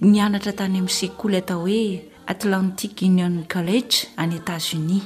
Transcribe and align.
ny 0.00 0.20
anatra 0.22 0.52
tany 0.54 0.76
amin'nysekoly 0.78 1.34
atao 1.38 1.64
hoe 1.66 1.96
atlantic 2.30 3.00
union 3.02 3.40
college 3.52 3.96
ani 4.16 4.36
etazonis 4.38 5.02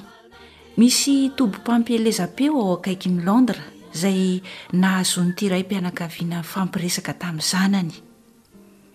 misy 0.76 1.30
tobo 1.36 1.58
mpampielezapeo 1.60 2.60
ao 2.60 2.72
akaiky 2.76 3.08
ny 3.08 3.22
londras 3.24 3.62
izay 3.94 4.42
nahazonytiiray 4.72 5.62
mpianakaviana 5.64 6.42
ny 6.44 6.44
fampiresaka 6.44 7.14
tamin'ny 7.14 7.48
zanany 7.50 7.94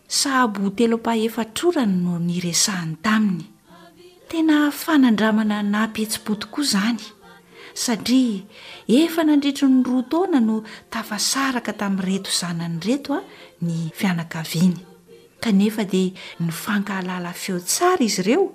saby 0.07 0.59
hotelo-pahefa 0.67 1.45
trorany 1.53 1.95
noho 2.03 2.19
nyresahany 2.19 2.95
taminy 3.01 3.45
tena 4.29 4.69
fanandramana 4.71 5.63
naapetsi-po 5.65 6.35
tokoa 6.37 6.63
izany 6.65 7.01
satria 7.73 8.45
efa 8.87 9.23
nandritry 9.23 9.65
ny 9.67 9.81
roa 9.85 10.03
taoana 10.11 10.39
no 10.39 10.61
tafasaraka 10.89 11.73
tamin'y 11.73 12.05
reto 12.11 12.29
zanany 12.41 12.77
reto 12.85 13.17
a 13.17 13.19
ny 13.61 13.89
fianakaviany 13.97 14.86
kanefa 15.39 15.83
dia 15.85 16.13
nyfankahalala 16.41 17.31
feo 17.33 17.59
tsara 17.61 18.01
izy 18.05 18.21
ireo 18.25 18.45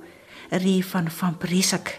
rehefa 0.62 1.02
nyfampiresaka 1.02 1.92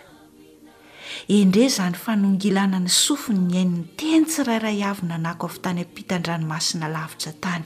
endre 1.37 1.63
zany 1.75 1.95
fanongilana 2.03 2.79
ny 2.83 2.89
sofiny 2.89 3.39
nyhainy'ny 3.51 3.95
teny 3.97 4.23
tsirairay 4.27 4.83
avynanako 4.91 5.45
avy 5.49 5.59
tany 5.65 5.79
am-pitandranomasina 5.87 6.87
lavitsa 6.95 7.31
tany 7.43 7.65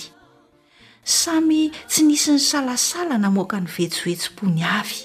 samy 1.04 1.62
tsy 1.90 2.02
nisy 2.08 2.32
ny 2.38 2.42
salasala 2.50 3.18
namoaka 3.18 3.58
nyvetsovetsim-pony 3.66 4.62
avy 4.80 5.00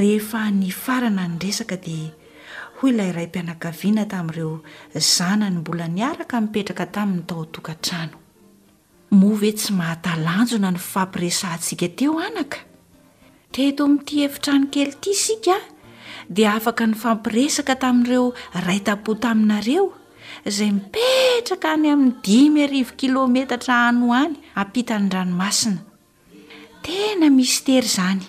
rehefa 0.00 0.40
ny 0.52 0.70
farana 0.84 1.24
ny 1.30 1.36
resaka 1.42 1.76
dia 1.80 2.12
hoy 2.78 2.92
lay 2.92 3.10
ray 3.16 3.26
mpianakaviana 3.32 4.04
tamin'ireo 4.12 4.54
zanany 4.96 5.56
mbola 5.62 5.86
niaraka 5.88 6.40
mipetraka 6.40 6.84
tamin'ny 6.94 7.24
tao 7.28 7.40
atokantrano 7.48 8.19
mov 9.10 9.40
hoe 9.42 9.48
e, 9.50 9.54
tsy 9.58 9.72
mahatalanjona 9.74 10.70
ny 10.70 10.78
ifampiresahntsika 10.78 11.86
teo 11.98 12.12
anaka 12.22 12.58
teto 13.54 13.86
miiti 13.90 14.20
hefitrany 14.22 14.68
kely 14.70 14.92
ity 14.94 15.14
sika 15.24 15.56
dia 16.30 16.52
afaka 16.54 16.86
ny 16.86 16.94
fampiresaka 16.94 17.74
tamin'ireo 17.82 18.28
ray 18.66 18.78
ta-po 18.86 19.14
taminareo 19.18 19.88
izay 20.46 20.70
mipetraka 20.76 21.72
any 21.74 21.90
amin'ny 21.92 22.14
dimy 22.24 22.62
arivo 22.68 22.94
kilômetatra 23.00 23.80
hany 23.86 24.06
hany 24.14 24.36
ampita 24.62 24.98
ny 25.02 25.10
ranomasina 25.16 25.82
tena 26.86 27.30
mis 27.34 27.56
tery 27.66 27.90
izany 27.90 28.22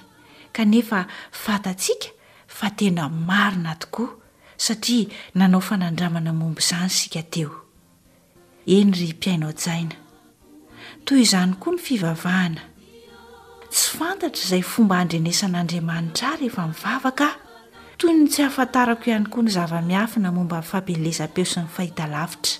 kanefa 0.53 1.05
fatatsiaka 1.45 2.09
fa 2.57 2.73
tena 2.79 3.05
marina 3.29 3.75
tokoa 3.79 4.09
satria 4.57 5.05
nanao 5.35 5.61
fanandramana 5.61 6.33
mombo 6.33 6.59
izany 6.65 6.89
sika 6.89 7.21
teo 7.33 7.51
eny 8.77 8.93
ry 9.01 9.11
mpiainaojaina 9.13 10.00
toy 11.05 11.19
izany 11.25 11.53
koa 11.61 11.73
ny 11.75 11.81
fivavahana 11.81 12.61
tsy 13.71 13.87
fantatra 13.97 14.43
izay 14.45 14.61
fomba 14.73 14.97
handrenesan'andriamanitra 15.01 16.29
rehefa 16.39 16.65
mivavakah 16.69 17.33
toy 18.01 18.13
ny 18.17 18.27
tsy 18.29 18.43
hafantarako 18.47 19.05
ihany 19.09 19.29
koa 19.33 19.45
ny 19.45 19.51
zava-miafina 19.55 20.31
momba 20.35 20.59
nfampealezam-peo 20.63 21.45
sy 21.51 21.61
ny 21.65 21.69
fahita 21.75 22.05
lavitra 22.11 22.59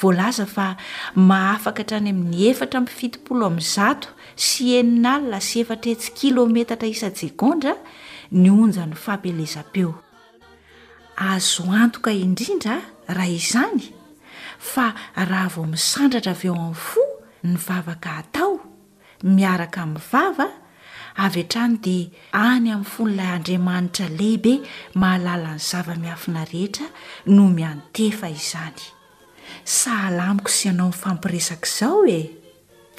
volaza 0.00 0.46
fa 0.46 0.66
mahafaka 1.14 1.84
tra 1.88 1.96
any 2.00 2.12
amin'ny 2.14 2.46
efatra 2.52 2.80
mifitipolo 2.84 3.46
amin'ny 3.50 3.68
zato 3.74 4.12
sy 4.36 4.76
eninalna 4.80 5.40
sy 5.40 5.64
efatretsy 5.64 6.12
kilometatra 6.18 6.88
isajegondra 6.88 7.76
ny 8.32 8.48
onjany 8.52 8.96
fampealezam-peo 9.04 9.92
azo 11.30 11.68
antoka 11.82 12.12
indrindra 12.12 12.80
raha 13.08 13.32
izany 13.38 13.92
fa 14.72 14.92
raha 15.16 15.50
vo 15.56 15.66
misandratra 15.68 16.32
avy 16.36 16.48
eo 16.52 16.56
amin'nyfo 16.58 17.04
ny 17.46 17.56
vavaka 17.58 18.10
atao 18.18 18.58
miaraka 19.22 19.82
min'ny 19.86 20.02
vava 20.10 20.48
avy 21.24 21.42
antrany 21.46 21.76
dia 21.84 22.10
any 22.44 22.70
amin'ny 22.74 22.86
fon'ilay 22.94 23.30
andriamanitra 23.36 24.06
lehibe 24.20 24.54
mahalalan'ny 25.02 25.62
zava-miafina 25.70 26.42
rehetra 26.52 26.86
no 27.36 27.44
miantefa 27.56 28.28
izany 28.40 28.82
sahalamiko 29.78 30.50
sy 30.58 30.66
anao 30.72 30.90
nyfampiresaka 30.92 31.68
izao 31.70 32.00
oe 32.02 32.20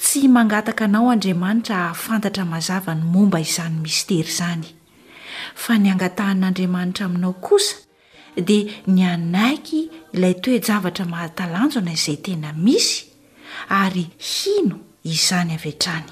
tsy 0.02 0.20
mangataka 0.36 0.84
anao 0.88 1.08
andriamanitra 1.14 1.74
hahafantatra 1.82 2.44
mahazava 2.52 2.92
ny 3.00 3.04
momba 3.14 3.38
izany 3.48 3.76
mistery 3.84 4.28
izany 4.34 4.66
fa 5.64 5.72
ny 5.78 5.88
angatahn'andriamanitra 5.94 7.02
aminao 7.08 7.34
kosa 7.48 7.76
dia 8.46 8.64
ny 8.94 9.02
anaiky 9.14 9.80
ilay 10.16 10.34
toejavatra 10.42 11.04
mahatalanjona 11.14 11.92
izay 11.98 12.18
tena 12.26 12.52
misy 12.66 13.07
ary 13.80 14.06
hino 14.30 14.78
izany 15.14 15.52
aveatrany 15.58 16.06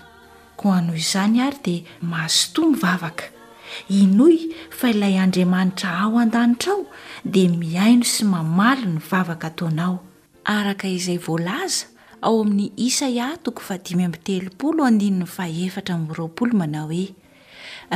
ko 0.59 0.67
anohy 0.79 0.99
izany 1.07 1.37
ary 1.47 1.59
dea 1.67 1.83
mahazotoa 2.11 2.67
myvavaka 2.73 3.25
inoy 4.01 4.37
fa 4.79 4.87
ilay 4.95 5.17
andriamanitra 5.25 5.91
ao 6.03 6.19
an-danitra 6.23 6.73
ao 6.77 6.85
dea 7.35 7.51
miaino 7.63 8.05
sy 8.13 8.23
mamaly 8.33 8.85
ny 8.93 8.99
vavaka 9.11 9.47
ataonao 9.51 9.97
araka 10.55 10.87
izay 10.97 11.19
voalaza 11.27 11.85
ao 12.27 12.37
amin'ny 12.43 12.73
isa 12.87 13.07
iahtoko 13.19 13.61
fa 13.69 13.75
dimy 13.85 14.05
am'ny 14.09 14.21
telopolo 14.29 14.79
o 14.85 14.87
aninyny 14.91 15.27
fahefatra 15.37 15.95
min'ny 16.01 16.15
roapolo 16.19 16.53
manao 16.61 16.89
hoe 16.93 17.07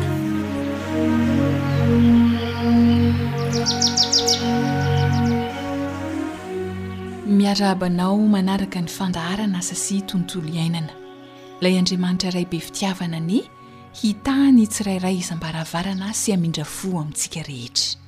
miaraabanao 7.29 8.17
manaraka 8.25 8.81
ny 8.81 8.90
fandaharana 8.90 9.62
sasya 9.62 10.01
tontolo 10.09 10.50
iainana 10.50 10.94
ilay 11.62 11.78
andriamanitra 11.79 12.29
iray 12.34 12.45
be 12.50 12.57
fitiavana 12.59 13.17
any 13.22 13.38
hitahany 14.01 14.66
tsirairay 14.67 15.16
izam-baravarana 15.22 16.09
sy 16.22 16.34
amindra 16.35 16.66
fo 16.75 16.90
amintsika 17.01 17.41
rehetra 17.45 18.01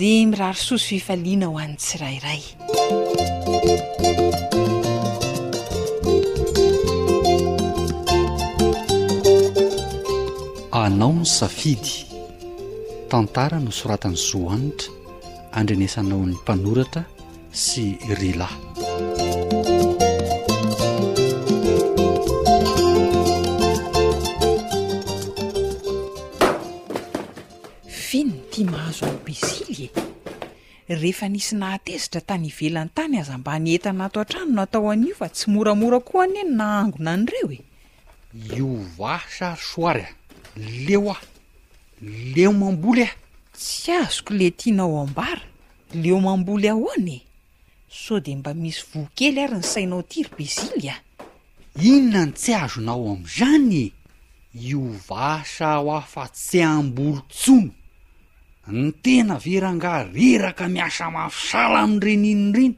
dia 0.00 0.26
miraro 0.30 0.58
sosy 0.68 0.98
fifaliana 0.98 1.46
ho 1.50 1.54
an' 1.62 1.76
tsirairay 1.76 2.42
anao 10.82 11.12
ny 11.22 11.26
safidy 11.38 11.94
tantara 13.10 13.60
no 13.66 13.70
soratan'ny 13.80 14.18
zohanitra 14.28 14.90
andrinesanao 15.58 16.20
n'ny 16.26 16.34
mpanoratra 16.42 17.02
sy 17.56 17.96
rylay 18.20 18.44
finony 27.88 28.36
ti 28.52 28.64
mahazo 28.68 29.08
any 29.08 29.16
besily 29.24 29.88
e 30.88 30.94
rehefa 31.00 31.28
nisy 31.32 31.56
nahatezitra 31.56 32.20
tany 32.20 32.52
ivelany 32.52 32.88
tany 32.94 33.16
aza 33.24 33.38
mba 33.38 33.52
anientanato 33.56 34.20
an-trano 34.20 34.52
no 34.52 34.62
atao 34.62 34.90
an'io 34.92 35.16
fa 35.16 35.28
tsy 35.32 35.48
moramora 35.48 36.00
koh 36.04 36.20
any 36.20 36.36
eo 36.44 36.52
na 36.52 36.66
angona 36.84 37.16
an'ireo 37.16 37.48
e, 37.56 37.60
e? 37.60 37.62
iova 38.60 39.20
sary 39.32 39.60
soary 39.72 40.02
ah 40.04 40.12
leo 40.60 41.08
ah 41.08 41.22
leo 42.36 42.52
mamboly 42.52 43.08
ah 43.08 43.14
tsy 43.56 43.92
azoko 43.96 44.34
le 44.36 44.50
tianao 44.52 45.00
ambara 45.00 45.40
leo 45.96 46.20
mamboly 46.20 46.68
ahoanye 46.68 47.24
so 47.96 48.20
de 48.20 48.36
mba 48.38 48.52
misy 48.62 48.82
voa 48.92 49.08
kely 49.16 49.38
ary 49.44 49.56
ny 49.58 49.66
sainao 49.72 50.02
ty 50.10 50.18
ry 50.26 50.30
bezily 50.38 50.88
a 50.92 50.96
inona 51.88 52.22
ny 52.28 52.32
tsy 52.38 52.52
azonao 52.64 53.04
am'izany 53.14 53.78
iovasa 54.68 55.68
ho 55.82 55.88
afa-tsy 56.00 56.58
ambolontsono 56.76 57.72
ny 58.78 58.88
tena 59.02 59.34
verangariraka 59.44 60.64
miasa 60.74 61.04
mafisala 61.16 61.76
am'nyrenin 61.86 62.42
reny 62.56 62.76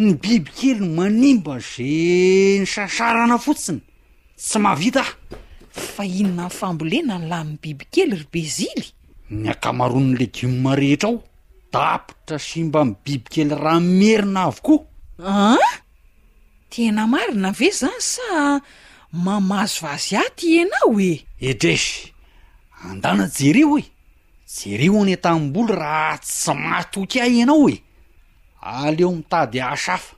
ny 0.00 0.10
bibikely 0.22 0.74
no 0.80 0.86
manimba 0.98 1.54
ze 1.70 1.90
ny 2.62 2.66
sasarana 2.74 3.36
fotsiny 3.44 3.80
tsy 4.40 4.58
mavita 4.64 5.02
ay 5.04 5.14
fa 5.92 6.02
inona 6.20 6.46
ny 6.48 6.52
fambolena 6.58 7.14
ny 7.20 7.26
lamin'ny 7.30 7.58
bibikely 7.62 8.14
ry 8.20 8.26
bezily 8.32 8.88
ny 9.40 9.46
akamarony 9.54 10.12
legiomma 10.18 10.72
rehetra 10.80 11.08
ao 11.12 11.18
dapitra 11.74 12.38
simba 12.38 12.80
m 12.88 12.92
biby 13.04 13.28
kely 13.34 13.50
raha 13.64 13.80
mierina 13.98 14.40
avokoa 14.48 14.86
ah 15.30 15.70
tena 16.72 17.02
marina 17.12 17.48
ave 17.54 17.68
zany 17.80 18.00
sa 18.12 18.28
mamazo 19.24 19.78
vazy 19.84 20.14
aty 20.24 20.48
anao 20.62 20.94
e 21.10 21.12
edresy 21.50 21.96
andana 22.88 23.24
jereo 23.38 23.74
e 23.82 23.84
jerio 24.54 24.94
anytamim-boly 25.04 25.74
raha 25.82 26.14
tsy 26.24 26.52
matoky 26.64 27.18
ahy 27.24 27.34
ianao 27.40 27.66
e 27.74 27.76
aleeo 28.84 29.10
mitady 29.18 29.58
aasafa 29.66 30.14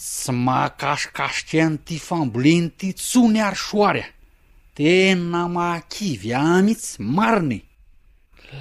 tsy 0.00 0.32
mahakasokasitry 0.44 1.58
an'ity 1.66 1.96
fambolen'ity 2.06 2.88
tsony 2.98 3.38
ary 3.48 3.60
soary 3.68 4.02
a 4.04 4.08
tena 4.76 5.40
mahakivy 5.56 6.28
amitsy 6.52 6.92
marinae 7.16 7.60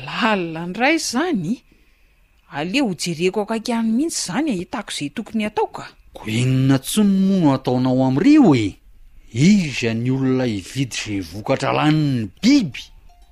lalila 0.06 0.62
n 0.68 0.72
ray 0.82 0.98
zany 1.12 1.44
e. 1.56 1.58
aleo 2.52 2.86
ho 2.88 2.96
jereko 2.98 3.42
akakyano 3.42 3.92
mihitsy 3.94 4.26
izany 4.26 4.50
ahitako 4.52 4.92
e, 4.92 5.06
izay 5.06 5.10
tokony 5.14 5.44
hatao 5.46 5.68
ka 5.76 5.86
ko 6.16 6.22
ignina 6.26 6.80
tsy 6.82 7.04
nomono 7.04 7.54
hataonao 7.54 8.06
amin'irio 8.06 8.56
e 8.56 8.78
izany 9.32 10.10
olona 10.10 10.46
hividy 10.46 10.98
ze 10.98 11.22
vokatra 11.30 11.72
laninny 11.72 12.30
biby 12.42 12.82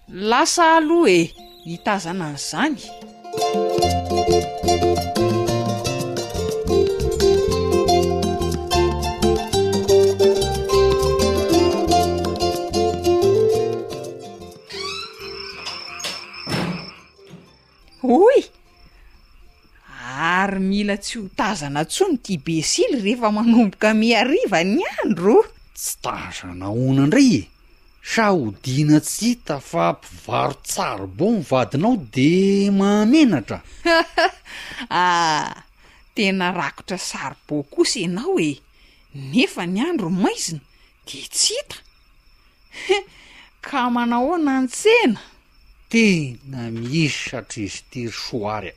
lasa 0.07 0.77
aloha 0.77 1.09
e 1.09 1.33
nitazana 1.65 2.31
n'izany 2.31 2.81
hoy 18.01 18.56
ry 20.49 20.59
mila 20.63 20.95
tsy 20.97 21.19
hotazana 21.19 21.83
tso 21.85 22.05
ny 22.11 22.17
ti 22.23 22.33
besily 22.39 22.99
rehefa 23.05 23.27
manomboka 23.35 23.91
miariva 24.01 24.59
ny 24.63 24.81
andro 25.03 25.37
tsy 25.75 25.93
tazana 26.03 26.65
hoana 26.75 27.01
indray 27.05 27.31
e 27.39 27.41
sa 28.11 28.25
ho 28.33 28.39
diana 28.63 28.99
tsy 29.07 29.25
hita 29.35 29.55
fa 29.69 29.85
mpivaro 29.97 30.55
tsarobo 30.69 31.25
mivadinao 31.37 31.93
de 32.13 32.29
mahamenatraah 32.79 35.47
tena 36.15 36.45
rakotra 36.59 36.97
saribo 37.09 37.55
kosy 37.73 37.97
ianao 38.05 38.35
he 38.43 38.51
nefa 39.31 39.63
ny 39.67 39.79
andro 39.89 40.09
maizina 40.23 40.63
de 41.09 41.19
tsy 41.35 41.53
hita 41.59 41.77
ka 43.67 43.81
manahona 43.95 44.53
ntsena 44.65 45.19
tena 45.91 46.57
mihizy 46.75 47.15
satrizytery 47.29 48.11
soary 48.25 48.71
a 48.71 48.73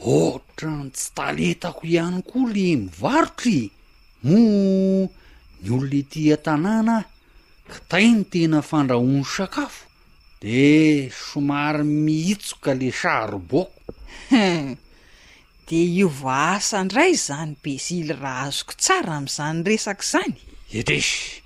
ohatra 0.00 0.70
ny 0.82 0.90
tsy 0.92 1.10
taletako 1.14 1.86
ihany 1.86 2.22
koa 2.26 2.50
le 2.50 2.68
mivarotry 2.82 3.70
mo 4.22 4.38
ny 5.62 5.70
olona 5.70 5.98
itia 6.02 6.36
tanàna 6.44 6.96
kitainy 7.70 8.24
tena 8.30 8.60
fandrahony 8.62 9.24
sakafo 9.24 9.86
de 10.42 11.08
somary 11.30 11.84
mihitsoka 11.84 12.74
le 12.74 12.90
sahroboako 13.00 13.72
de 15.68 15.76
io 15.96 16.08
va 16.08 16.54
asa 16.56 16.80
indray 16.82 17.14
zany 17.26 17.56
be 17.62 17.72
sily 17.78 18.12
raha 18.22 18.48
azoko 18.50 18.74
tsara 18.82 19.12
am'izany 19.20 19.62
resaka 19.66 20.02
izany 20.04 20.34
etresy 20.78 21.40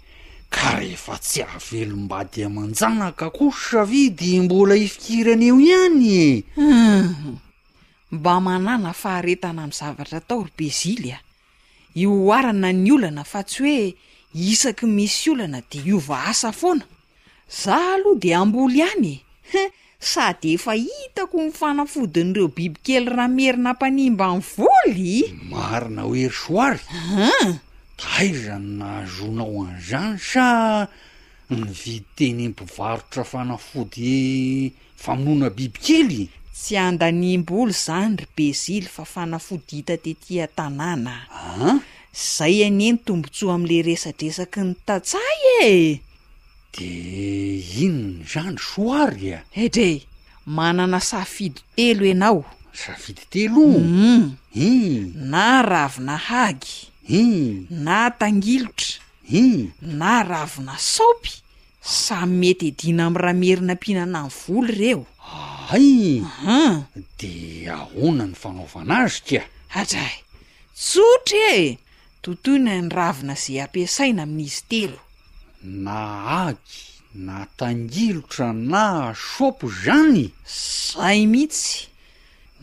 ka 0.54 0.68
rehefa 0.80 1.14
tsy 1.22 1.42
ahvelom-bady 1.46 2.40
aman-jagnaka 2.48 3.26
koo 3.36 3.50
sa 3.64 3.84
vidy 3.86 4.40
mbola 4.44 4.74
hifikirany 4.74 5.46
eo 5.50 5.58
ihany 5.68 6.06
e 6.10 6.22
hmm. 6.56 7.36
mba 8.10 8.40
manana 8.40 8.92
faharetana 8.92 9.62
amin'ny 9.64 9.76
zavatra 9.78 10.20
tao 10.24 10.44
ry 10.48 10.52
bezily 10.56 11.12
a 11.12 11.18
iooharana 12.00 12.70
ny 12.72 12.88
olana 12.96 13.24
fa 13.24 13.40
tsy 13.44 13.60
hoe 13.64 13.88
isaky 14.52 14.86
misy 14.86 15.28
olana 15.32 15.60
de 15.70 15.78
iova 15.84 16.18
asa 16.32 16.52
foana 16.52 16.84
za 17.48 17.76
aloha 17.94 18.18
de 18.22 18.30
ambolo 18.34 18.72
ihany 18.80 19.20
e 19.60 19.62
sady 20.10 20.54
efa 20.56 20.72
hitako 20.82 21.36
nyfanafodin'ireo 21.46 22.48
bibikely 22.56 23.06
rahamierina 23.12 23.70
ampanimba 23.76 24.26
ny 24.36 24.40
voly 24.56 25.12
marina 25.52 26.02
hoery 26.08 26.30
sooarym 26.32 27.52
taizany 28.00 28.68
na 28.80 28.86
hazonao 29.04 29.68
any 29.68 29.80
zany 29.88 30.16
sa 30.18 30.44
ny 31.52 31.70
vidteny 31.84 32.48
mmpivarotra 32.48 33.20
fanafody 33.24 34.72
famonoana 34.96 35.50
bibikely 35.52 36.30
tsy 36.60 36.74
andanim-bolo 36.86 37.72
zany 37.84 38.14
ry 38.20 38.26
bezily 38.36 38.88
fa 38.94 39.04
fanafodita 39.12 39.94
tetia 40.04 40.46
tanànaa 40.58 41.22
ah? 41.30 41.78
zay 42.34 42.56
ane 42.66 42.82
ny 42.94 42.98
tombontsoa 43.06 43.52
am'le 43.58 43.76
resadresaky 43.88 44.60
ny 44.66 44.72
tatsay 44.86 45.40
e 45.72 45.76
de 46.74 46.88
inony 47.84 48.26
zany 48.32 48.56
soarya 48.70 49.38
e? 49.54 49.66
edre 49.66 49.90
manana 50.56 50.98
safidy 51.10 51.62
telo 51.78 52.04
anao 52.14 52.40
saafidy 52.82 53.22
telo 53.32 53.62
um 53.78 53.90
mm. 54.10 54.24
u 54.70 54.70
na 55.32 55.44
ravina 55.70 56.16
hagy 56.28 56.62
i 57.22 57.24
na 57.84 57.98
tangilotra 58.18 58.98
i 59.42 59.46
na 60.00 60.12
ravina 60.30 60.74
saopy 60.94 61.34
samy 62.02 62.32
mety 62.40 62.66
edina 62.72 63.02
amy 63.08 63.20
raha 63.22 63.38
merina 63.40 63.72
ampihinanany 63.74 64.30
volo 64.38 64.70
ireo 64.76 65.02
ayam 65.72 66.84
de 67.20 67.32
ahona 67.68 68.24
ny 68.30 68.34
fanaovana 68.40 68.94
azy 69.04 69.20
ka 69.28 69.40
atray 69.80 70.14
tsotra 70.82 71.42
ee 71.60 71.68
totoyna 72.24 72.70
andravina 72.80 73.34
zay 73.44 73.58
ampiasaina 73.64 74.20
amin'izy 74.26 74.62
telo 74.70 74.98
na 75.84 75.96
aky 76.48 76.72
natangilotra 77.26 78.48
na 78.72 78.84
sopo 79.32 79.64
zany 79.84 80.24
zay 80.56 81.18
mihitsy 81.32 81.70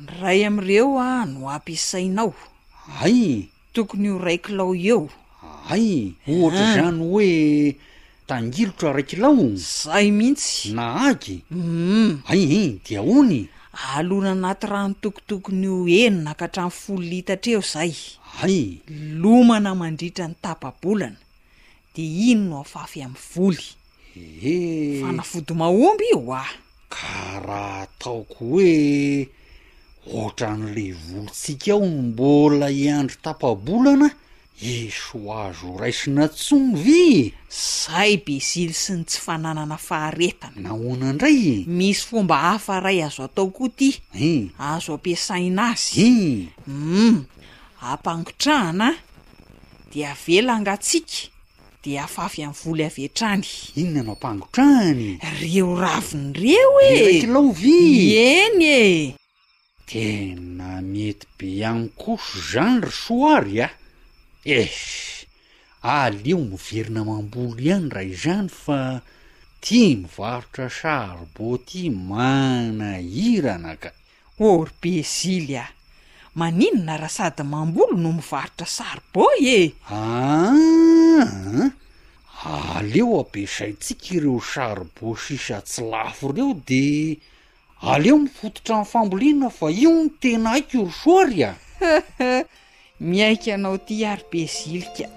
nyray 0.03 0.39
amireo 0.47 0.91
a 0.97 1.09
no 1.31 1.39
ampiasainao 1.57 2.31
ay 3.05 3.19
tokony 3.73 4.07
ho 4.13 4.17
raikilao 4.25 4.73
eo 4.91 5.01
ay 5.73 5.87
ohatra 6.31 6.65
zany 6.75 6.99
hoe 7.09 7.27
tangilotra 8.27 8.93
raikilao 8.93 9.49
zay 9.55 10.09
mihitsy 10.11 10.73
na 10.73 11.01
aky 11.09 11.41
uum 11.53 12.25
mm. 12.25 12.25
ai 12.27 12.43
in 12.43 12.79
dia 12.85 13.01
ony 13.01 13.45
alona 13.95 14.31
anaty 14.31 14.65
rahano 14.67 14.95
tokotokony 15.01 15.67
o 15.69 15.85
enona 15.87 16.33
kahtramnny 16.33 16.77
folo 16.83 17.05
itatra 17.19 17.51
eo 17.53 17.61
zay 17.73 17.93
ay 18.43 18.57
lomana 19.21 19.71
mandritra 19.81 20.25
ny 20.27 20.35
tapabolana 20.41 21.17
de 21.93 22.03
iny 22.29 22.41
no 22.49 22.55
afafy 22.65 22.99
am'ny 23.05 23.17
voly 23.33 23.65
ehe 24.17 24.57
fanafody 25.03 25.53
mahomby 25.59 26.05
io 26.13 26.21
ah 26.33 26.51
ka 26.93 27.09
raha 27.47 27.77
ataoko 27.85 28.33
hoe 28.41 28.71
ohatra 30.15 30.49
n'le 30.59 30.85
volontsika 31.05 31.71
aho 31.77 31.85
ny 31.93 32.01
mbola 32.09 32.67
hiandro 32.77 33.17
tapabolana 33.21 34.07
eso 34.61 35.17
azo 35.33 35.75
raisina 35.77 36.29
tson 36.29 36.75
vy 36.79 37.33
zay 37.51 38.15
be 38.23 38.37
sily 38.39 38.71
sy 38.73 38.93
ny 38.95 39.03
tsy 39.03 39.19
fananana 39.19 39.75
faharetana 39.75 40.63
nahoana 40.63 41.09
indray 41.11 41.65
misy 41.67 42.05
fomba 42.07 42.37
hafaray 42.43 43.01
azo 43.03 43.23
atao 43.27 43.51
koa 43.51 43.67
ity 43.67 43.91
in 44.13 44.47
azo 44.57 44.93
am-piasaina 44.95 45.63
azyi 45.73 46.47
uum 46.67 46.71
mm. 47.07 47.19
ampangotrahana 47.81 48.95
de 49.93 50.07
avelangatsika 50.07 51.27
de 51.83 51.99
afaafy 51.99 52.43
aminy 52.47 52.57
volo 52.63 52.85
aventrany 52.87 53.47
inona 53.75 54.03
no 54.03 54.11
ampangotrahany 54.15 55.19
reo 55.39 55.75
ravinyireo 55.75 56.75
eklaovy 56.89 57.79
eny 58.23 58.61
e 58.71 59.15
tena 59.85 60.79
mety 60.81 61.27
be 61.37 61.59
an 61.67 61.89
koso 61.99 62.39
zany 62.51 62.79
ry 62.87 62.91
soary 63.03 63.59
a 63.61 63.65
ah! 63.67 63.75
es 64.45 65.25
eh, 65.25 65.27
aleo 65.89 66.37
miverina 66.49 67.01
mambolo 67.09 67.57
ihany 67.67 67.87
raha 67.93 68.05
izany 68.13 68.49
fa 68.63 68.79
tia 69.63 69.95
mivarotra 70.01 70.67
saribo 70.79 71.47
ty 71.67 71.89
manahirana 72.09 73.73
ka 73.81 73.89
orbezily 74.49 75.55
a 75.63 75.65
maninona 76.37 76.93
raha 77.01 77.09
sady 77.17 77.43
mambolo 77.53 77.97
no 78.03 78.11
mivarotra 78.19 78.67
saribo 78.77 79.25
e 79.55 79.59
aa 79.99 80.53
ah, 82.49 82.77
aleo 82.77 83.09
abesaintsika 83.23 84.07
ireo 84.17 84.37
saribo 84.53 85.07
sisa 85.25 85.57
tsy 85.69 85.81
lafo 85.93 86.29
ireo 86.33 86.53
de 86.69 86.85
aleo 87.91 88.17
mifototra 88.25 88.75
anfambolinana 88.77 89.49
fa 89.57 89.67
io 89.83 89.91
ny 90.03 90.09
tena 90.21 90.49
haiko 90.53 90.77
orosory 90.85 91.39
ah 91.49 91.55
miaika 92.99 93.53
anao 93.53 93.75
ity 93.75 94.05
arobe 94.05 94.45
zilika 94.63 95.07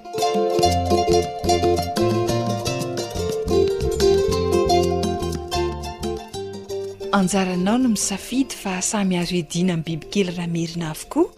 anjaranao 7.12 7.78
no 7.78 7.88
misafidy 7.88 8.54
fa 8.54 8.76
asamy 8.76 9.14
hazo 9.16 9.34
ediana 9.36 9.72
amin'ny 9.74 9.84
bibikely 9.86 10.30
raha 10.36 10.46
merina 10.48 10.90
avokoa 10.90 11.30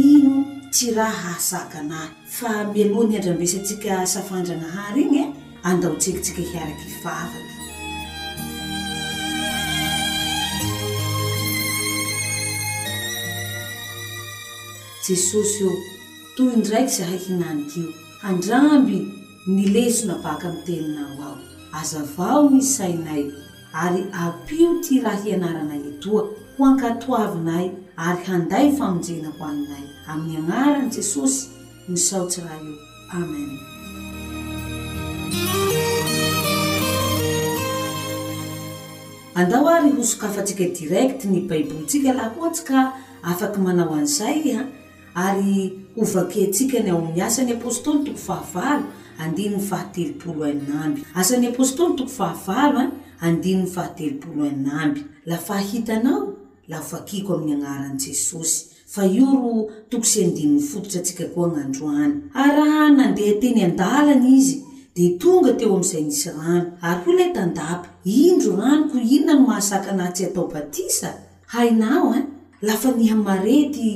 ino 0.04 0.34
ty 0.74 0.90
raha 0.96 1.28
hasaka 1.34 1.78
an 1.80 1.90
ahy 1.92 2.08
fa 2.36 2.50
mialohny 2.74 3.08
ny 3.12 3.16
andrambesyntsika 3.18 4.06
safandranahary 4.14 5.00
igny 5.04 5.18
eh? 5.24 5.28
andao 5.62 5.96
tsekitsika 5.96 6.40
hiaraky 6.50 6.84
ivavaky 6.92 7.55
jesosy 15.06 15.60
io 15.62 15.70
toy 16.36 16.52
indraiky 16.52 16.90
zahay 16.96 17.18
hinanykio 17.18 17.90
andramby 18.22 18.98
nilesona 19.46 20.14
baka 20.22 20.48
aminy 20.48 20.64
teninao 20.66 21.14
aho 21.22 21.34
azavao 21.80 22.50
ny 22.50 22.58
sainay 22.62 23.22
ary 23.74 24.02
ampio 24.12 24.80
ty 24.82 25.00
lah 25.00 25.14
hianaranay 25.24 25.82
atoa 25.90 26.22
ho 26.58 26.62
ankatoavinay 26.66 27.66
ary 27.96 28.24
handay 28.24 28.74
famonjena 28.78 29.30
ho 29.38 29.44
aninay 29.46 29.84
amin'ny 30.10 30.36
anaran'i 30.42 30.90
jesosy 30.96 31.46
nisaotsy 31.88 32.40
raha 32.40 32.58
io 32.70 32.76
amen 33.20 33.50
andao 39.34 39.68
ary 39.68 39.90
ho 39.90 40.02
sokafantsika 40.04 40.64
direkta 40.64 41.28
ny 41.30 41.46
baibolintsika 41.48 42.12
laha 42.12 42.34
ohatsy 42.40 42.62
ka 42.64 42.78
afaka 43.22 43.58
manao 43.62 43.94
an'izay 43.94 44.38
iha 44.50 44.60
ah, 44.62 44.84
ary 45.16 45.72
ho 45.96 46.04
vake 46.04 46.42
ntsika 46.52 46.76
nyo 46.84 46.92
amin'ny 46.98 47.20
asany 47.28 47.52
apôstoly 47.56 48.00
toko 48.04 48.18
fahaa 48.28 48.76
anyaheaasan'ny 49.24 51.46
apostoly 51.48 51.96
toko 51.96 52.12
h 52.20 52.22
h 54.72 54.74
lafa 55.30 55.56
hitanao 55.70 56.20
la 56.70 56.78
ovakiko 56.84 57.30
ami'ny 57.38 57.52
agnaran' 57.56 57.98
jesosy 58.04 58.56
fa 58.92 59.02
io 59.16 59.30
ro 59.40 59.52
tokosefototra 59.90 60.98
atsika 61.00 61.24
koa 61.34 61.46
agnandro 61.48 61.86
any 62.02 62.16
araha 62.44 62.82
nandeha 62.98 63.34
teny 63.42 63.60
andalany 63.68 64.26
izy 64.38 64.56
di 64.96 65.04
tonga 65.22 65.50
teo 65.58 65.72
ami'izay 65.78 66.04
nisy 66.08 66.28
rano 66.36 66.66
ary 66.88 67.00
hoy 67.06 67.14
lay 67.20 67.30
tandapy 67.36 67.88
indro 68.28 68.50
ranoko 68.60 68.96
inona 69.14 69.34
no 69.38 69.42
mahasaka 69.48 69.88
anahay 69.94 70.12
tsy 70.14 70.22
atao 70.28 70.46
batisa 70.54 71.08
hainao 71.54 72.06
a 72.12 72.14
eh? 72.18 72.24
lafa 72.68 72.88
ny 72.98 73.04
ha 73.12 73.16
marety 73.16 73.90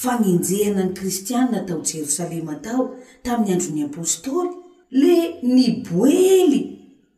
fanenjehana 0.00 0.84
ny 0.84 0.92
kristianna 0.94 1.60
tao 1.66 1.80
jerosalema 1.94 2.54
tao 2.62 2.84
tamin'ny 3.24 3.52
androny 3.54 3.80
apôstôly 3.88 4.50
le 5.00 5.14
ny 5.42 5.66
boely 5.86 6.60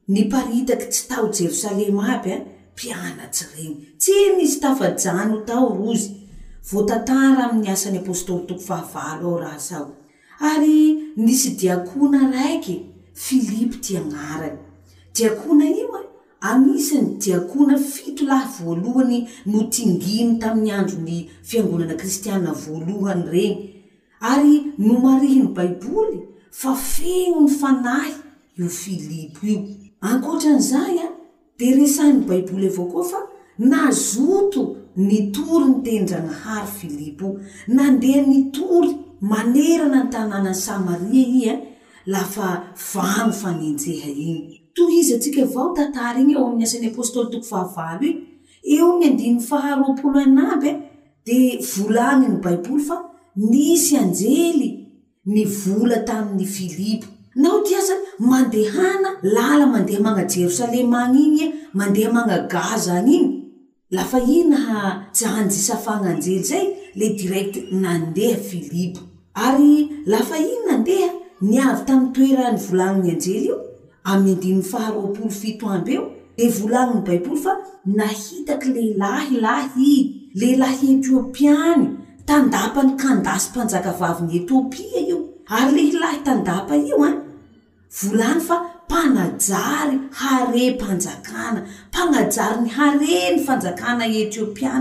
ny 0.08 0.20
paritaky 0.32 0.86
tsy 0.92 1.02
tao 1.10 1.26
jerosalema 1.32 2.02
aby 2.14 2.30
a 2.32 2.36
eh? 2.36 2.42
mpianatsy 2.74 3.44
reny 3.54 3.74
tsy 3.98 4.16
nisy 4.36 4.60
tafa-jano 4.62 5.36
tao 5.48 5.66
rozy 5.80 6.10
voatantara 6.70 7.40
amin'ny 7.48 7.68
asan'ny 7.74 7.98
apôstôly 8.04 8.44
toko 8.48 8.64
fahavalo 8.68 9.26
ao 9.30 9.38
raha 9.42 9.58
sao 9.68 9.86
ary 10.50 10.76
nisy 11.24 11.50
diakona 11.60 12.20
raiky 12.36 12.74
filipy 13.24 13.76
ty 13.84 13.92
anarany 14.00 14.56
diakona 15.16 15.64
io 15.80 15.88
eh? 15.98 16.05
amisyny 16.50 17.08
diakona 17.22 17.76
fito 17.90 18.24
lahy 18.30 18.46
voalohany 18.58 19.18
notinginy 19.52 20.34
tamin'ny 20.42 20.72
andro 20.78 20.98
ny 21.08 21.16
fiangonana 21.48 21.94
kristiana 22.00 22.50
voalohany 22.62 23.24
regny 23.34 23.58
ary 24.32 24.54
no 24.86 24.94
marihiny 25.04 25.48
baiboly 25.56 26.18
fa 26.60 26.70
fino 26.90 27.36
ny 27.44 27.48
fanahy 27.60 28.14
io 28.58 28.68
filipo 28.80 29.40
io 29.52 29.56
ankotran'izay 30.08 30.96
a 31.06 31.08
de 31.58 31.68
resain'ny 31.78 32.20
baiboly 32.28 32.68
avao 32.72 32.86
koa 32.92 33.08
fa 33.12 33.20
nazoto 33.70 34.62
nitory 35.08 35.66
nitendranahary 35.70 36.70
filipo 36.80 37.26
o 37.32 37.36
nandeha 37.74 38.20
nitory 38.32 38.92
manerana 39.30 40.00
ny 40.04 40.10
tanànany 40.12 40.54
samaria 40.66 41.24
i 41.40 41.42
a 41.52 41.54
lafa 42.14 42.48
vamy 42.92 43.32
fanenjeha 43.40 44.10
iny 44.28 44.55
to 44.76 44.88
izy 44.90 45.14
atsika 45.16 45.40
avao 45.50 45.68
tatara 45.76 46.18
igny 46.20 46.32
eo 46.36 46.44
amin'ny 46.46 46.66
asan'ny 46.68 46.88
apôstoly 46.92 47.28
toko 47.32 47.46
vahavalo 47.52 48.08
i 48.10 48.74
eo 48.80 48.88
ny 48.98 49.04
andiny 49.10 49.38
faharoampolo 49.48 50.18
anaby 50.28 50.70
a 50.72 50.80
di 51.26 51.38
volagniny 51.70 52.38
baiboly 52.44 52.82
fa 52.88 52.96
nisy 53.50 53.92
anjely 54.02 54.68
nyvola 55.34 55.98
tamin'ny 56.08 56.46
filipo 56.56 57.08
nao 57.42 57.56
tiaza 57.66 57.94
mandehana 58.30 59.10
lala 59.36 59.64
mandeha 59.74 60.00
mana 60.06 60.22
jerosalema 60.34 60.98
agny 61.06 61.18
igny 61.26 61.44
mandeha 61.78 62.10
managaza 62.18 62.90
agny 63.00 63.12
igny 63.18 63.28
lafa 63.96 64.18
in 64.36 64.46
nahajanjysafagnanjely 64.52 66.42
zay 66.50 66.66
le 67.00 67.08
direkt 67.20 67.54
nandeha 67.84 68.38
filipo 68.50 69.00
ary 69.46 69.72
lafa 70.12 70.36
iny 70.50 70.60
nandeha 70.70 71.08
niavy 71.50 71.82
tami'ny 71.88 72.12
toerany 72.16 72.60
volaniny 72.66 73.12
anjely 73.14 73.50
ami'ny 74.10 74.32
andiy 74.34 74.60
faharoalo 74.72 75.28
ft 75.38 75.62
amby 75.74 75.92
eo 75.98 76.04
le 76.38 76.46
volaniny 76.58 77.00
baiboly 77.06 77.40
fa 77.44 77.52
nahitaky 77.98 78.68
lehlahylahy 78.76 79.92
lehlahy 80.40 80.86
etiopiany 80.96 81.84
tandapany 82.28 82.92
kandasy 83.02 83.48
mpanjakavavyny 83.52 84.30
etiopia 84.40 84.98
io 85.10 85.18
ary 85.58 85.70
lehilahy 85.78 86.18
tandapa 86.28 86.74
io 86.88 86.96
en 87.08 87.16
volany 87.98 88.40
fa 88.48 88.56
mpanajary 88.86 89.96
hare 90.20 90.64
mpanjakana 90.76 91.60
mpanajary 91.90 92.58
ny 92.64 92.70
hare 92.76 93.12
ny 93.36 93.40
fanjakana 93.46 94.04
etiopiaa 94.22 94.78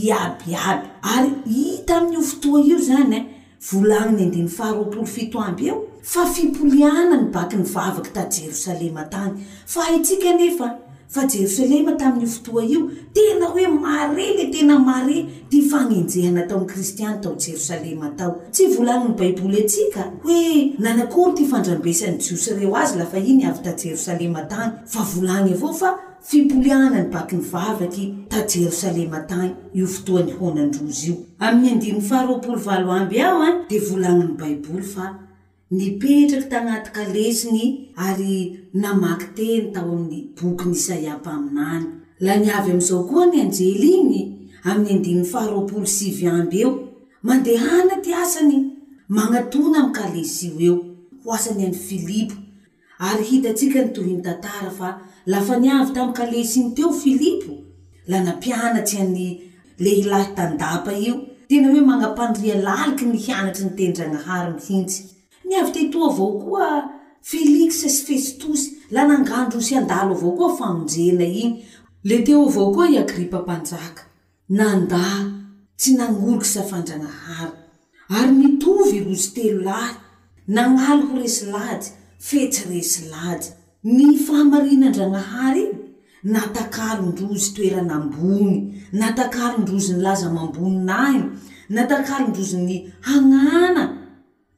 iabyaby 0.00 0.84
ary 1.14 1.30
hita 1.54 1.92
amin'n'io 1.98 2.22
fotoa 2.30 2.58
io 2.70 2.78
zany 2.88 3.12
a 3.16 3.18
e? 3.18 3.26
volaniny 3.68 4.22
andiy 4.28 4.46
faaroapolo 4.56 5.04
fto 5.14 5.38
amby 5.48 5.64
eo 5.72 5.76
fa 6.06 6.24
fipolianany 6.26 7.30
baky 7.32 7.56
nyvavaky 7.56 8.10
ta 8.12 8.22
jerosalema 8.24 9.04
tany 9.10 9.32
fa 9.66 9.80
aitsika 9.90 10.32
nefa 10.38 10.78
fa 11.08 11.24
jerosalema 11.26 11.92
tamin'ny 11.98 12.26
fotoa 12.28 12.62
io 12.64 12.80
tena 13.14 13.46
hoe 13.46 13.66
mare 13.68 14.26
le 14.38 14.46
tena 14.52 14.78
mare 14.78 15.26
ty 15.50 15.60
fanenjehanatao 15.70 16.58
amn'y 16.58 16.68
kristiany 16.68 17.20
tao 17.22 17.34
jerosalema 17.34 18.10
tao 18.16 18.36
tsy 18.52 18.68
volagniny 18.76 19.16
baiboly 19.18 19.60
atsika 19.62 20.00
hoe 20.22 20.70
nanakony 20.78 21.34
ty 21.36 21.44
fandrambesan'ny 21.50 22.18
jiosy 22.18 22.54
reo 22.54 22.76
azy 22.76 22.98
lafa 22.98 23.18
iny 23.18 23.44
avy 23.44 23.62
ta 23.64 23.72
jerosalema 23.74 24.42
tany 24.46 24.70
fa 24.86 25.02
volany 25.10 25.52
avao 25.56 25.72
fa 25.74 25.90
fipolianany 26.22 27.10
baky 27.10 27.36
ny 27.36 27.42
vavaky 27.52 28.12
ta 28.28 28.44
jerosalema 28.46 29.26
tany 29.26 29.50
io 29.74 29.86
fotoa 29.86 30.22
nyhonandrozy 30.22 31.06
io 31.10 31.14
amin'ny 31.38 31.90
andahaaaaby 31.98 33.20
ao 33.22 33.38
a 33.42 33.46
ah, 33.48 33.54
de 33.68 33.78
volagninybaiboly 33.80 34.84
nipetraky 35.70 36.46
tanaty 36.50 36.90
kalesiny 36.96 37.64
ary 38.06 38.34
namaky 38.82 39.26
teny 39.36 39.66
tao 39.74 39.90
amin'ny 39.96 40.20
boky 40.38 40.64
ny 40.70 40.74
isaiampminany 40.80 41.84
la 42.26 42.34
niavy 42.42 42.70
am'izao 42.74 43.02
koa 43.10 43.24
ny 43.30 43.36
anjely 43.44 43.90
igny 43.98 44.22
amin'ny 44.70 45.10
yaby 46.22 46.58
eo 46.64 46.72
mandehana 47.26 47.94
ty 48.04 48.10
asany 48.24 48.56
manatona 49.16 49.78
amin' 49.82 49.94
kalesy 49.98 50.48
io 50.50 50.58
eo 50.62 50.76
ho 51.22 51.28
asany 51.36 51.60
any 51.66 51.78
filipo 51.86 52.36
ary 53.08 53.24
hitatsika 53.30 53.78
nytohyny 53.84 54.22
tantara 54.26 54.70
fa 54.78 54.88
lafa 55.32 55.54
niavy 55.62 55.90
tami'ny 55.94 56.16
kalesiny 56.18 56.68
teo 56.76 56.90
filipo 57.02 57.52
la 58.10 58.18
nampianatsy 58.26 58.94
any 59.04 59.24
lehilahy 59.84 60.28
tandapa 60.38 60.92
io 61.06 61.14
tena 61.48 61.66
hoe 61.72 61.80
manapandria 61.90 62.54
laliky 62.66 63.04
ny 63.12 63.16
hianatry 63.24 63.62
ny 63.64 63.72
tendragnahary 63.78 64.52
mihintsy 64.56 65.02
niavy 65.48 65.72
teto 65.72 65.98
avao 66.08 66.32
koa 66.42 66.68
feliksa 67.30 67.88
sy 67.88 68.02
festosy 68.08 68.66
la 68.94 69.02
nangandro 69.10 69.60
sy 69.66 69.74
andalo 69.80 70.12
avao 70.18 70.34
koa 70.38 70.56
famonjena 70.58 71.24
igny 71.42 71.52
le 72.08 72.16
teo 72.26 72.42
avao 72.48 72.72
koa 72.74 72.86
i 72.90 72.98
agripa 73.02 73.38
mpanjaka 73.42 74.02
nandalo 74.58 75.26
tsy 75.78 75.90
nañoloky 76.00 76.48
safandranahary 76.54 77.54
ary 78.18 78.32
mitovy 78.40 78.92
irozy 78.98 79.28
telo 79.36 79.60
lahy 79.68 79.94
nañaly 80.56 81.02
ko 81.08 81.14
resy 81.22 81.44
lajy 81.54 81.84
fetsy 82.28 82.62
resy 82.70 83.02
lajy 83.14 83.44
ny 83.98 84.08
fahamarinandranahary 84.24 85.62
iy 85.68 85.72
natakarondrozy 86.34 87.48
toeranambony 87.56 88.54
natakarondrozy 89.00 89.90
ny 89.94 90.02
laza 90.06 90.28
mamboninaany 90.36 91.22
natakaryndrozy 91.74 92.56
ny 92.66 92.74
hagñana 93.08 93.84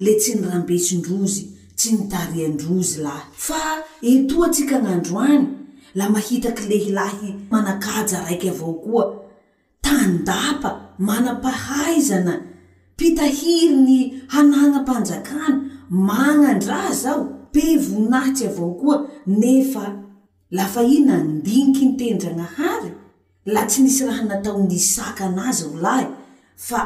le 0.01 0.13
tsy 0.15 0.35
nirambesindrozy 0.39 1.47
tsy 1.77 1.91
nitariandrozy 1.99 3.01
lahy 3.07 3.25
fa 3.47 3.63
etoa 4.13 4.49
tsika 4.55 4.77
an'androany 4.79 5.47
la 5.95 6.07
mahitaky 6.15 6.65
lehilahy 6.71 7.29
manakaja 7.53 8.19
raiky 8.27 8.49
avao 8.55 8.73
koa 8.85 9.05
tandapa 9.85 10.71
manam-pahaizana 11.07 12.35
mpitahiry 12.95 13.75
ny 13.87 13.95
hanagnampanjakana 14.35 15.51
magnandra 16.09 16.81
zao 17.03 17.21
pe 17.53 17.67
vonahitsy 17.87 18.47
avao 18.51 18.71
koa 18.81 18.97
nefa 19.43 19.85
lafa 20.57 20.81
i 20.83 20.97
nandigniky 21.09 21.85
nitendragnahary 21.87 22.91
la 23.55 23.63
tsy 23.67 23.79
nisy 23.83 24.03
raha 24.07 24.23
natao 24.29 24.59
nisaka 24.71 25.23
an'azy 25.29 25.65
ho 25.71 25.75
lahy 25.87 26.07
fa 26.67 26.81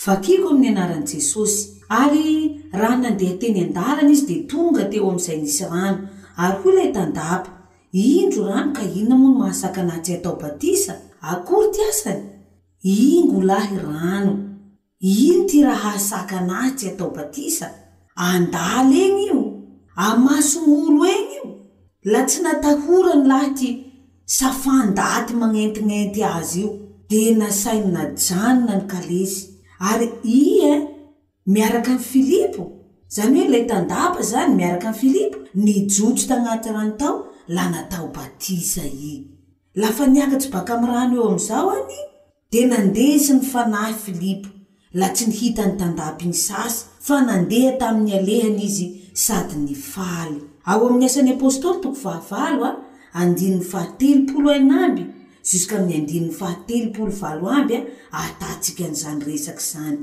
vakiko 0.04 0.46
amin'ny 0.54 0.68
anaran' 0.74 1.06
jesosy 1.10 1.58
ary 2.00 2.26
raha 2.80 2.96
nandeha 3.02 3.34
teny 3.40 3.58
andalana 3.66 4.10
izy 4.14 4.24
dia 4.28 4.46
tonga 4.50 4.82
teo 4.90 5.04
amin'izay 5.10 5.38
nisy 5.44 5.64
rano 5.72 6.00
ary 6.44 6.56
hoy 6.62 6.72
lay 6.78 6.88
tandapy 6.96 8.02
indro 8.20 8.42
rano 8.50 8.70
ka 8.76 8.82
inona 9.00 9.16
moa 9.22 9.30
no 9.32 9.38
mahasaka 9.40 9.80
nahytsy 9.88 10.12
atao 10.16 10.36
batisa 10.42 10.92
akory 11.32 11.66
ty 11.74 11.80
asany 11.90 12.24
ingy 12.94 13.34
olahy 13.38 13.76
rano 13.88 14.32
iny 15.18 15.42
ty 15.50 15.58
raha 15.68 15.90
asaka 15.98 16.36
nahytsy 16.48 16.84
atao 16.92 17.08
batisa 17.16 17.66
andala 18.32 18.96
eny 19.06 19.20
io 19.30 19.38
amasooroey 20.08 21.25
la 22.12 22.22
tsy 22.26 22.42
natahora 22.42 23.14
ny 23.18 23.26
lahiky 23.32 23.70
safandaty 24.38 25.32
magnentignenty 25.40 26.20
azy 26.36 26.60
io 26.62 26.70
di 27.10 27.20
nasaiyna 27.40 28.02
janna 28.26 28.74
ny 28.78 28.84
kalesy 28.92 29.38
ary 29.88 30.06
i 30.38 30.42
a 30.72 30.74
e, 30.74 30.74
miaraka 31.54 31.90
an' 31.96 32.04
filipo 32.12 32.62
zany 33.14 33.36
hoe 33.40 33.50
lay 33.54 33.64
tandapa 33.70 34.20
zany 34.30 34.54
miaraka 34.58 34.88
an' 34.90 35.00
filipo 35.02 35.38
nijotso 35.62 36.24
tagnaty 36.30 36.68
rano 36.76 36.94
tao 37.00 37.16
la 37.56 37.64
natao 37.70 38.08
batisa 38.16 38.84
i 39.10 39.14
lafa 39.80 40.06
niakatsy 40.06 40.48
baka 40.54 40.70
ami'y 40.76 40.90
rano 40.94 41.14
eo 41.20 41.28
amn'izao 41.30 41.70
any 41.78 42.00
di 42.52 42.60
nandea 42.70 43.18
sy 43.24 43.32
nyfanahy 43.38 43.94
filipo 44.04 44.48
la 44.98 45.08
tsy 45.10 45.24
nihita 45.30 45.62
ny 45.66 45.74
tandapy 45.80 46.24
iny 46.26 46.38
sasy 46.46 46.78
fa 47.06 47.16
nandeha 47.28 47.72
tamin'ny 47.80 48.14
alehany 48.18 48.62
izy 48.68 48.86
sady 49.16 49.58
ny 49.66 49.74
faly 49.74 50.40
ao 50.68 50.80
amin'ny 50.88 51.06
asan'ny 51.08 51.32
apôstoly 51.36 51.80
toko 51.82 51.98
vahavalo 52.04 52.66
a 52.66 52.76
andinn'ny 53.22 53.64
fahatelopolo 53.70 54.50
aina 54.52 54.76
aby 54.90 55.04
zis 55.52 55.64
ka 55.70 55.76
ami'ny 55.80 55.96
andinny 56.00 56.32
fahatelpolo 56.38 57.14
val 57.20 57.40
aby 57.58 57.78
a 58.16 58.18
atantsika 58.28 58.84
n'izany 58.90 59.24
resaka 59.26 59.64
izany 59.64 59.96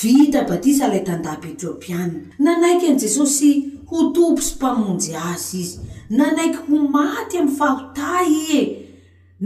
vita 0.00 0.40
batisa 0.50 0.88
lay 0.90 1.02
tandaby 1.06 1.48
etiopianna 1.54 2.34
nanaiky 2.42 2.86
an' 2.90 3.00
jesosy 3.04 3.50
ho 3.86 4.10
tompo 4.16 4.42
sy 4.42 4.56
mpamonjy 4.58 5.14
azy 5.30 5.54
izy 5.64 5.78
nanaiky 6.18 6.58
ho 6.68 6.76
maty 6.96 7.38
ami'ny 7.38 7.56
fahotahy 7.58 8.34
e 8.58 8.60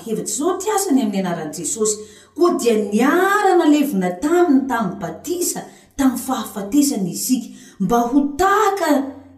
hety 0.06 0.23
zao 0.26 0.58
ti 0.60 0.67
asany 0.76 1.02
amin'ny 1.04 1.21
anarani 1.23 1.54
jesosy 1.58 1.95
koa 2.38 2.54
dia 2.62 2.73
niaranalevona 2.76 4.10
tamin'ny 4.21 4.67
tamin'ny 4.69 5.00
batisa 5.02 5.62
tamin'ny 5.97 6.19
fahafatesany 6.26 7.10
isika 7.15 7.56
mba 7.80 8.00
ho 8.12 8.19
tahaka 8.39 8.89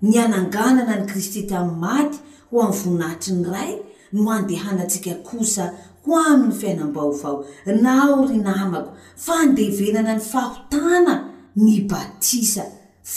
ny 0.01 0.17
ananganana 0.19 0.95
ny 0.97 1.05
kristy 1.11 1.43
tami'ny 1.45 1.77
maty 1.81 2.17
ho 2.51 2.57
amn'ny 2.65 2.77
voninahitryny 2.83 3.45
ray 3.53 3.73
nomandehanatsika 4.13 5.13
kosa 5.29 5.63
ko 6.05 6.11
amin'ny 6.31 6.55
fiainam-baovao 6.59 7.45
naory 7.81 8.37
namako 8.47 8.91
fandevenana 9.25 10.13
ny 10.17 10.21
fahotana 10.31 11.13
ny 11.55 11.85
batisa 11.89 12.65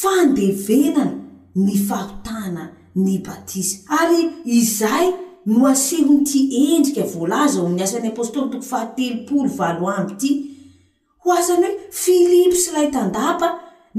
fandevenana 0.01 1.17
ny 1.55 1.75
fahotana 1.89 2.71
ny 2.97 3.19
batisa 3.27 3.81
ary 4.01 4.21
izay 4.59 5.13
no 5.47 5.67
asihonyty 5.73 6.41
endrika 6.67 7.03
voalaza 7.13 7.59
eo 7.61 7.67
amin'ny 7.67 7.85
asan'ny 7.85 8.09
apôstoly 8.13 8.49
toko 8.53 8.63
fahatempolo 8.71 9.49
valo 9.59 9.83
am 9.95 10.07
ity 10.13 10.31
ho 11.23 11.29
asany 11.39 11.67
hoe 11.67 11.79
filipo 12.03 12.57
sy 12.63 12.71
lay 12.77 12.89
tandapa 12.97 13.49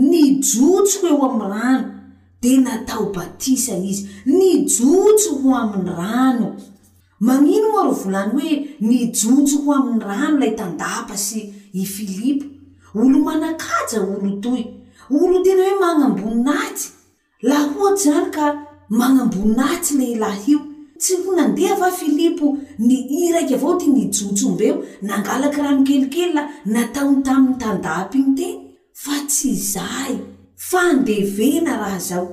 ny 0.09 0.23
jotso 0.49 0.95
ho 1.01 1.05
eo 1.13 1.23
ami'ny 1.27 1.49
rano 1.55 1.89
de 2.41 2.53
natao 2.65 3.05
batisa 3.15 3.73
izy 3.91 4.03
ny 4.37 4.51
jotso 4.75 5.29
ho 5.43 5.47
amin'ny 5.61 5.91
rano 6.01 6.47
manino 7.27 7.67
moa 7.71 7.83
ro 7.87 7.91
volany 8.03 8.29
hoe 8.35 8.53
ny 8.87 8.99
jotso 9.19 9.55
ho 9.63 9.69
amin'ny 9.77 10.05
rano 10.09 10.37
lay 10.41 10.53
tandapa 10.59 11.15
sy 11.27 11.41
i 11.81 11.83
filipo 11.95 12.45
olo 13.01 13.17
manakaja 13.27 13.99
olo 14.13 14.31
toy 14.43 14.63
olo 15.09 15.39
tena 15.43 15.63
hoe 15.67 15.79
manamboninatsy 15.79 16.87
la 17.49 17.55
ohatsy 17.55 18.09
zany 18.09 18.29
ka 18.35 18.45
manambonnatsy 18.99 19.95
naylah 19.99 20.35
io 20.51 20.59
tsy 20.99 21.15
ho 21.25 21.35
nandeha 21.39 21.75
va 21.81 21.89
filipo 21.99 22.51
ny 22.85 22.93
i 23.17 23.31
raiky 23.33 23.53
avao 23.57 23.73
ty 23.81 23.87
nijotsombeo 23.95 24.75
nangalaky 25.09 25.61
raha 25.63 25.75
mikelikelya 25.79 26.43
nataoy 26.75 27.15
tami'ny 27.29 27.57
tandapy 27.63 28.17
iny 28.21 28.35
ty 28.39 28.47
fa 29.03 29.13
tsy 29.33 29.51
zay 29.73 30.15
fandevena 30.69 31.77
raha 31.83 31.99
zao 32.09 32.25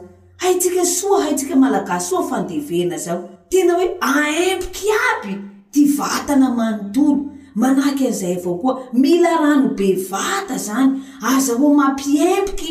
haitsika 0.42 0.84
soa 0.96 1.22
haitsika 1.26 1.56
malagas 1.64 2.08
soa 2.10 2.28
fandevena 2.30 2.98
zao 3.06 3.20
tena 3.52 3.74
hoe 3.78 3.90
aempiky 4.12 4.88
aby 5.10 5.34
ty 5.72 5.84
vatana 5.98 6.50
manotolo 6.60 7.29
manahaky 7.56 8.04
an'izay 8.06 8.34
avao 8.38 8.56
koa 8.60 8.74
mila 8.92 9.30
ranobe 9.42 9.88
vata 10.10 10.56
zany 10.66 10.92
azamoa 11.30 11.74
mampiampiky 11.78 12.70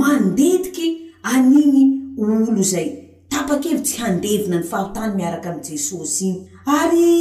mandetiky 0.00 0.86
aniny 1.32 1.82
olo 2.20 2.62
zay 2.72 2.88
tapa-kevitsy 3.32 3.94
handevina 4.02 4.56
ny 4.60 4.66
fahotany 4.70 5.12
miaraka 5.18 5.48
amin'y 5.50 5.68
jesosy 5.70 6.20
iny 6.28 6.40
ary 6.78 7.12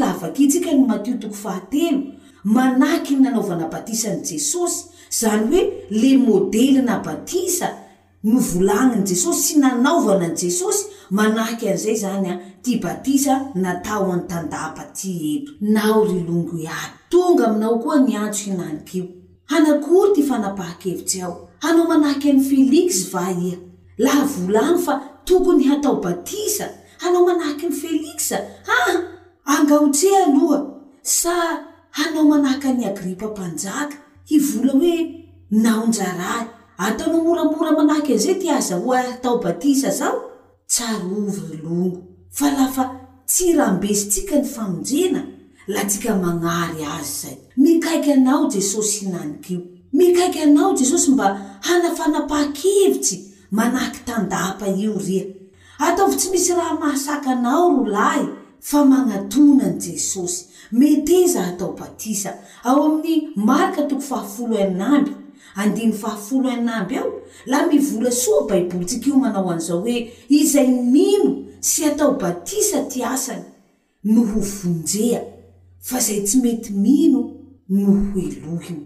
lavakyntsika 0.00 0.70
ny 0.74 0.82
matio 0.88 1.14
toko 1.22 1.34
fahateno 1.44 2.00
manahaky 2.54 3.12
ny 3.14 3.20
nanaovana 3.22 3.66
batisani 3.72 4.22
jesosy 4.30 4.78
zany 5.18 5.44
hoe 5.50 5.60
le 6.00 6.10
môdely 6.26 6.80
na 6.84 6.94
batisa 7.06 7.68
nyvolagniny 8.24 9.06
jesosy 9.10 9.40
sy 9.46 9.54
nanaovana 9.58 10.26
ni 10.28 10.38
jesosy 10.42 10.82
manahaky 11.12 11.68
an'izay 11.68 11.94
zany 11.96 12.28
a 12.32 12.34
ty 12.64 12.80
batisa 12.80 13.52
natao 13.54 14.08
any 14.12 14.22
tandapa 14.30 14.82
ty 14.96 15.12
eto 15.44 15.52
nao 15.60 16.00
rylongo 16.08 16.56
iary 16.56 16.96
tonga 17.12 17.44
aminao 17.52 17.76
koa 17.82 17.96
niantso 18.08 18.48
hinanik'io 18.48 19.04
hanakoy 19.50 20.14
ty 20.16 20.22
fanapaha-kevitse 20.28 21.18
ao 21.26 21.34
hanao 21.62 21.84
manahaky 21.90 22.28
ani 22.32 22.42
feliksy 22.48 23.02
va 23.12 23.24
ia 23.44 23.56
laha 24.04 24.24
vol 24.32 24.56
any 24.64 24.78
fa 24.84 24.94
tompony 25.28 25.64
hatao 25.70 25.96
batisa 26.04 26.66
hanao 27.04 27.22
manahaky 27.28 27.66
any 27.66 27.76
feliksaaha 27.80 28.96
angaotsea 29.52 30.18
aloha 30.26 30.58
sa 31.18 31.32
hanao 31.98 32.24
manahaky 32.30 32.66
any 32.72 32.84
agripa 32.90 33.26
mpanjaka 33.30 33.96
hi 34.28 34.36
vola 34.46 34.72
hoe 34.80 34.96
nao 35.64 35.84
n-jarahy 35.88 36.46
ataono 36.84 37.18
moramora 37.26 37.72
manahaky 37.78 38.12
anizay 38.14 38.36
ty 38.40 38.48
aza 38.56 38.74
hoa 38.82 38.98
hatao 39.08 39.36
batisa 39.44 39.90
zao 40.00 40.31
arovo 40.88 41.32
longo 41.62 41.98
fa 42.30 42.46
lafa 42.58 42.84
tsy 43.26 43.52
rambesytsika 43.58 44.36
ny 44.38 44.44
famonjena 44.54 45.20
la 45.66 45.84
tsika 45.84 46.14
mañary 46.24 46.84
azy 46.98 47.22
zay 47.22 47.36
mikaiky 47.56 48.12
anao 48.12 48.48
jesosy 48.52 49.04
inanik'io 49.06 49.60
mikaiky 49.98 50.40
anao 50.46 50.74
jesosy 50.76 51.08
mba 51.12 51.26
hanafanapah-kevitsy 51.66 53.16
manahaky 53.56 54.00
tandapa 54.06 54.66
io 54.68 54.98
ria 55.06 55.24
ataova 55.78 56.16
tsy 56.16 56.28
misy 56.30 56.52
raha 56.56 56.74
mahasaka 56.80 57.30
anao 57.30 57.68
ro 57.76 57.84
lahy 57.98 58.26
fa 58.68 58.84
manatona 58.84 59.64
n' 59.72 59.80
jesosy 59.86 60.46
metyza 60.78 61.40
atao 61.50 61.72
patisa 61.78 62.30
ao 62.64 62.78
amin'ny 62.86 63.20
marika 63.46 63.82
toko 63.88 64.02
fahafolnaby 64.08 65.12
andiny 65.54 65.92
fahafolo 65.92 66.50
anab 66.50 66.92
eo 66.92 67.12
la 67.46 67.66
mivola 67.66 68.10
soa 68.10 68.46
baibolytsika 68.48 69.06
io 69.08 69.16
manao 69.22 69.50
an'izao 69.52 69.78
hoe 69.84 69.96
izay 70.28 70.66
mino 70.92 71.32
sy 71.60 71.84
atao 71.86 72.10
batisa 72.22 72.78
ty 72.90 72.98
asany 73.12 73.44
no 74.02 74.20
ho 74.32 74.40
vonjea 74.54 75.20
fa 75.88 75.98
zay 76.00 76.20
tsy 76.26 76.36
mety 76.44 76.72
mino 76.72 77.20
no 77.68 77.92
ho 77.92 78.20
elohiny 78.26 78.82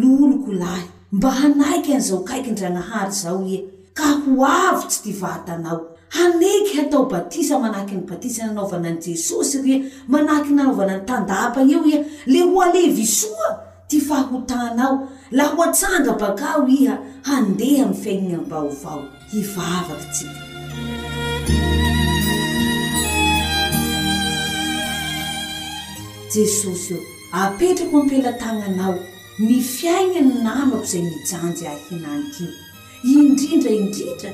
loloko 0.00 0.52
lahy 0.64 0.86
mba 1.12 1.30
hanaiky 1.40 1.92
an'izao 1.94 2.20
kaiki 2.28 2.50
ndranahary 2.50 3.12
zao 3.22 3.40
ia 3.48 3.60
ka 3.94 4.06
ho 4.24 4.44
avotsy 4.46 5.02
ty 5.04 5.12
vatanao 5.20 5.80
haneky 6.16 6.72
hatao 6.76 7.04
batisa 7.12 7.58
manahaky 7.58 7.94
ny 7.96 8.04
batisa 8.10 8.46
nanaovana 8.46 8.88
ani 8.88 9.00
jesosy 9.06 9.52
satia 9.58 9.78
manahaky 10.08 10.50
nanaovana 10.52 10.96
ny 10.98 11.04
tandapay 11.10 11.72
eo 11.74 11.84
ia 11.84 11.98
le 12.26 12.40
ho 12.48 12.62
alevi 12.62 13.06
soa 13.06 13.48
ty 13.88 13.98
faahotanao 14.08 14.94
laa 15.38 15.48
ho 15.54 15.62
atsanga 15.66 16.12
bakao 16.22 16.60
iha 16.76 16.94
handeha 17.28 17.86
my 17.88 17.96
fiainina 18.02 18.36
ambaovao 18.42 19.00
hivavakytsy 19.32 20.26
jesosy 26.34 26.94
eo 26.94 27.02
apetraka 27.42 27.92
mampela-tagnanao 27.96 28.94
mifiainany 29.48 30.32
nabako 30.46 30.82
izay 30.86 31.04
mijanjy 31.10 31.64
akinaky 31.74 32.46
indrindra 33.14 33.72
ingindra 33.80 34.30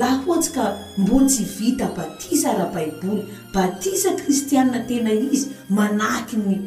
laha 0.00 0.18
ohatsy 0.30 0.50
ka 0.56 0.64
mbo 1.02 1.16
tsy 1.32 1.42
vita 1.56 1.86
batisa 1.96 2.48
raha 2.58 2.68
baiboly 2.74 3.22
batisa 3.54 4.10
kristiana 4.20 4.78
tena 4.90 5.10
izy 5.28 5.46
manahakiny 5.76 6.58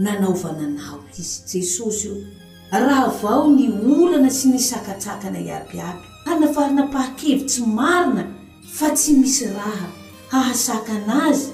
nanaovana 0.00 0.58
anao 0.64 1.00
izy 1.18 1.42
jesosy 1.56 2.08
io 2.08 2.26
raha 2.72 3.08
vao 3.22 3.48
ny 3.50 3.66
olana 4.02 4.30
sy 4.30 4.48
ny 4.48 4.58
sakatsakana 4.58 5.38
y 5.38 5.50
abiaby 5.56 6.04
hanafarynapaha-kevitsy 6.26 7.66
marina 7.66 8.24
fa 8.74 8.90
tsy 8.94 9.12
misy 9.18 9.44
raha 9.46 9.88
hahasaka 10.30 10.92
ana 10.92 11.24
azy 11.30 11.46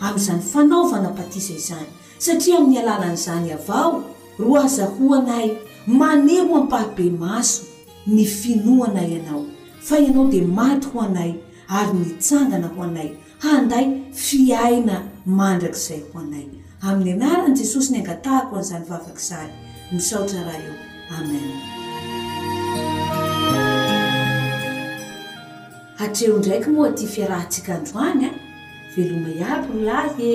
amin'izany 0.00 0.42
fanaovana 0.52 1.08
patisa 1.16 1.52
izany 1.52 1.88
satria 2.18 2.56
amin'ny 2.58 2.78
alalan' 2.82 3.14
izany 3.16 3.48
avao 3.56 4.02
ro 4.38 4.52
azaho 4.64 5.14
anay 5.18 5.48
maneho 5.86 6.56
ampahabe 6.56 7.10
maso 7.20 7.62
ny 8.06 8.24
finoana 8.24 9.06
ianao 9.08 9.46
fa 9.80 9.98
ianao 9.98 10.26
dia 10.28 10.44
maty 10.46 10.86
ho 10.92 11.00
anay 11.00 11.32
ary 11.68 11.92
nitsangana 11.98 12.68
ho 12.68 12.82
anay 12.82 13.10
handay 13.46 13.86
fiaina 14.26 14.96
mandrak'izay 15.38 16.00
ho 16.08 16.18
anay 16.24 16.46
amin'ny 16.88 17.12
anaran' 17.20 17.56
jesosy 17.60 17.88
nyangatahako 17.94 18.54
n'izany 18.58 18.84
vavaka 18.90 19.18
izany 19.24 19.52
nisaotra 19.92 20.40
raha 20.46 20.60
eo 20.66 20.74
aman 21.16 21.46
atreo 26.04 26.34
ndraiky 26.38 26.68
moaty 26.76 27.04
fiarahantsika 27.14 27.70
androanya 27.78 28.30
veloma 28.94 29.30
iabylahye 29.40 30.34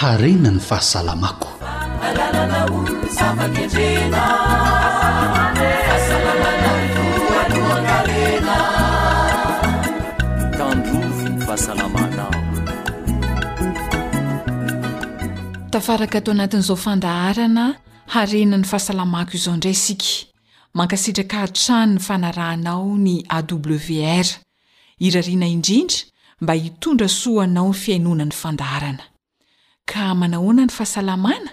hrenany 0.00 0.60
fahasmktafaraka 0.60 1.40
tao 16.20 16.32
anatin'izao 16.32 16.76
fandaharana 16.84 17.66
harenany 18.06 18.64
fahasalamako 18.72 19.30
izao 19.40 19.56
ndray 19.56 19.72
isika 19.78 20.10
mankasitraka 20.78 21.36
hatran 21.42 21.88
ny 21.94 21.98
fanarahnao 22.06 22.88
ny 23.06 23.16
awr 23.38 24.26
irariana 25.06 25.46
indrindra 25.56 25.98
mba 26.40 26.52
hitondra 26.62 27.08
soanao 27.20 27.68
ny 27.68 27.72
fiainona 27.82 28.24
ny 28.24 28.32
fandaharana 28.42 29.02
ka 29.88 30.14
manahoanany 30.14 30.70
fahasalamana 30.76 31.50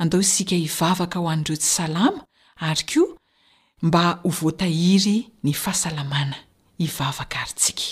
andao 0.00 0.20
isika 0.20 0.54
hivavaka 0.62 1.18
ho 1.18 1.30
andiroo 1.30 1.56
tsy 1.60 1.70
salama 1.76 2.20
ary 2.56 2.84
kio 2.88 3.04
mba 3.82 4.02
ho 4.22 4.28
voatahiry 4.38 5.16
ny 5.44 5.52
fahasalamana 5.54 6.36
hivavaka 6.78 7.40
ari 7.42 7.54
tsika 7.60 7.90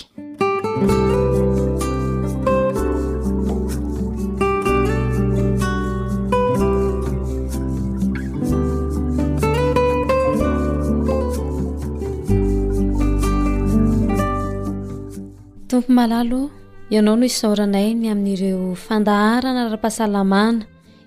ianao 16.93 17.15
no 17.19 17.25
isoranay 17.31 17.89
ny 17.99 18.07
amin'n'ireo 18.13 18.61
fandaharana 18.85 19.61
ara-pahasalamana 19.67 20.63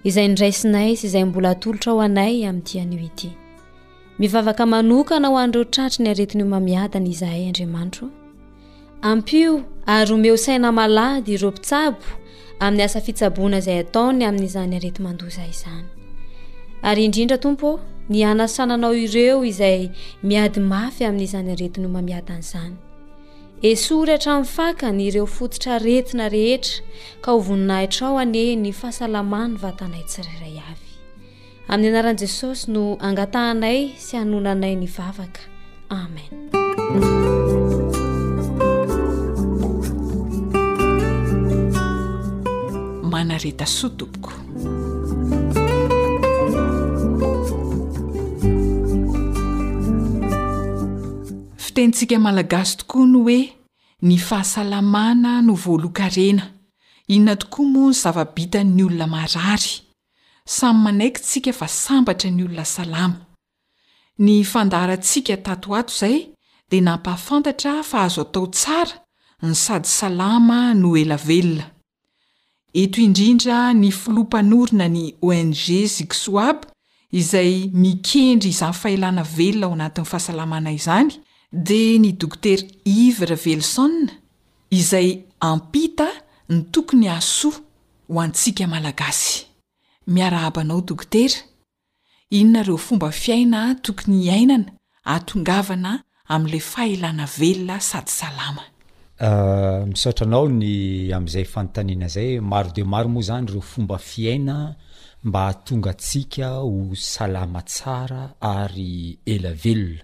izay 0.09 0.27
ndraysinay 0.33 0.91
sy 0.99 1.05
izay 1.09 1.25
mbola 1.31 1.53
tolotra 1.63 1.91
ho 1.93 1.97
anay 2.07 2.37
amin'ntyan'o 2.51 2.99
ity 3.09 3.31
mivavaka 4.21 4.65
manokana 4.75 5.27
ho 5.29 5.35
an'ireo 5.43 5.65
tratry 5.75 6.01
ny 6.03 6.09
aretin'nyio 6.13 6.49
mamiadany 6.55 7.09
izahay 7.15 7.43
andriamanitro 7.49 8.07
ampio 9.11 9.53
ayomeo 9.93 10.37
siaady 10.43 11.33
ieoa' 11.39 11.39
yy 18.11 18.25
eooaeyy 19.15 19.89
azyetinzny 21.39 22.77
esory 23.63 24.13
hatramin'ny 24.13 24.47
fakany 24.47 25.03
ireo 25.09 25.27
fototra 25.27 25.79
retina 25.81 26.29
rehetra 26.31 26.85
ka 27.23 27.33
ho 27.33 27.39
voninahitrao 27.41 28.19
ane 28.21 28.57
ny 28.57 28.73
fahasalamany 28.73 29.57
vatanay 29.63 30.05
tsiraray 30.05 30.59
avy 30.71 30.93
amin'ny 31.73 31.89
anaran'i 31.97 32.21
jesosy 32.21 32.69
no 32.75 32.85
angatahnay 33.01 33.97
sy 33.97 34.15
anonanay 34.21 34.75
ny 34.77 34.89
vavaka 34.89 35.41
amen 35.89 36.33
manareta 43.13 43.65
soa 43.67 43.91
topoko 43.97 44.46
tenyntsika 51.77 52.19
malagasy 52.25 52.71
tokoa 52.81 53.07
no 53.13 53.19
oe 53.29 53.39
ny 54.07 54.15
fahasalamàna 54.27 55.33
no 55.47 55.53
voalo-karena 55.65 56.45
inona 57.15 57.35
tokoa 57.41 57.67
moa 57.73 57.91
ny 57.93 57.99
zavabitanny 58.03 58.83
olona 58.87 59.07
marary 59.15 59.73
samy 60.55 60.79
manaikintsika 60.85 61.53
fa 61.59 61.69
sambatra 61.69 62.31
ny 62.37 62.43
olona 62.47 62.65
salama 62.65 63.19
nyfandarantsika 64.19 65.37
tato 65.45 65.75
ato 65.79 65.93
izay 65.93 66.17
dia 66.71 66.81
nampahafantatra 66.81 67.75
fa 67.91 67.99
azo 68.07 68.21
atao 68.25 68.47
tsara 68.55 68.95
ny 69.43 69.55
sady 69.55 69.89
salama 69.99 70.59
no 70.75 70.97
elavelona 70.97 71.67
eto 72.83 73.01
indrindra 73.07 73.59
ny 73.75 73.91
folom-panorina 74.01 74.89
ny 74.97 75.05
ong 75.21 75.53
ziksoab 75.97 76.59
izay 77.13 77.69
mikendry 77.83 78.49
izany 78.51 78.73
fahelana 78.75 79.23
velona 79.37 79.67
ao 79.69 79.73
anatin'ny 79.77 80.07
fahasalamana 80.13 80.73
izany 80.81 81.21
de 81.53 81.99
ny 81.99 82.13
dokoter 82.21 82.61
ivre 82.85 83.37
vellson 83.45 83.95
izay 84.79 85.09
ampita 85.51 86.09
ny 86.51 86.59
tokony 86.73 87.09
asoa 87.19 87.57
ho 88.11 88.17
antsika 88.25 88.65
malagasy 88.73 89.47
miarahabanao 90.15 90.81
dokotera 90.89 91.39
inonareo 92.39 92.77
fomba 92.87 93.11
fiaina 93.13 93.61
tokony 93.85 94.17
iainana 94.27 94.71
aatongavana 95.13 95.93
ami'la 96.35 96.61
fahelana 96.73 97.25
velona 97.39 97.77
sady 97.91 98.11
salama 98.19 98.65
ah, 99.29 99.81
misaotranao 99.91 100.47
ny 100.61 100.71
amn'izay 101.17 101.45
fanotanina 101.53 102.07
zay 102.15 102.31
maro 102.51 102.71
de 102.77 102.83
maro 102.93 103.09
moa 103.15 103.23
zany 103.29 103.47
reo 103.53 103.61
fomba 103.73 103.99
fiaina 103.99 104.57
mba 105.25 105.41
hahatonga 105.47 105.91
antsika 105.95 106.47
ho 106.67 106.71
salama 106.95 107.61
tsara 107.71 108.23
ary 108.41 109.19
ela 109.35 109.53
velona 109.63 110.03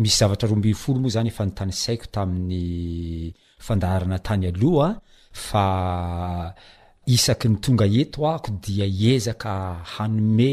misy 0.00 0.16
zavatra 0.18 0.48
roa 0.48 0.56
mbiny 0.58 0.74
folo 0.74 1.00
moa 1.00 1.10
zany 1.10 1.28
efa 1.30 1.44
nytanisaiko 1.46 2.06
tamin'ny 2.12 3.34
fandarana 3.66 4.18
tanyaloha 4.18 4.88
fa 5.32 5.66
isaky 7.06 7.48
ny 7.48 7.56
tonga 7.64 7.86
eto 8.00 8.26
ako 8.28 8.50
dia 8.64 8.84
hiezaka 8.86 9.52
hanome 9.96 10.52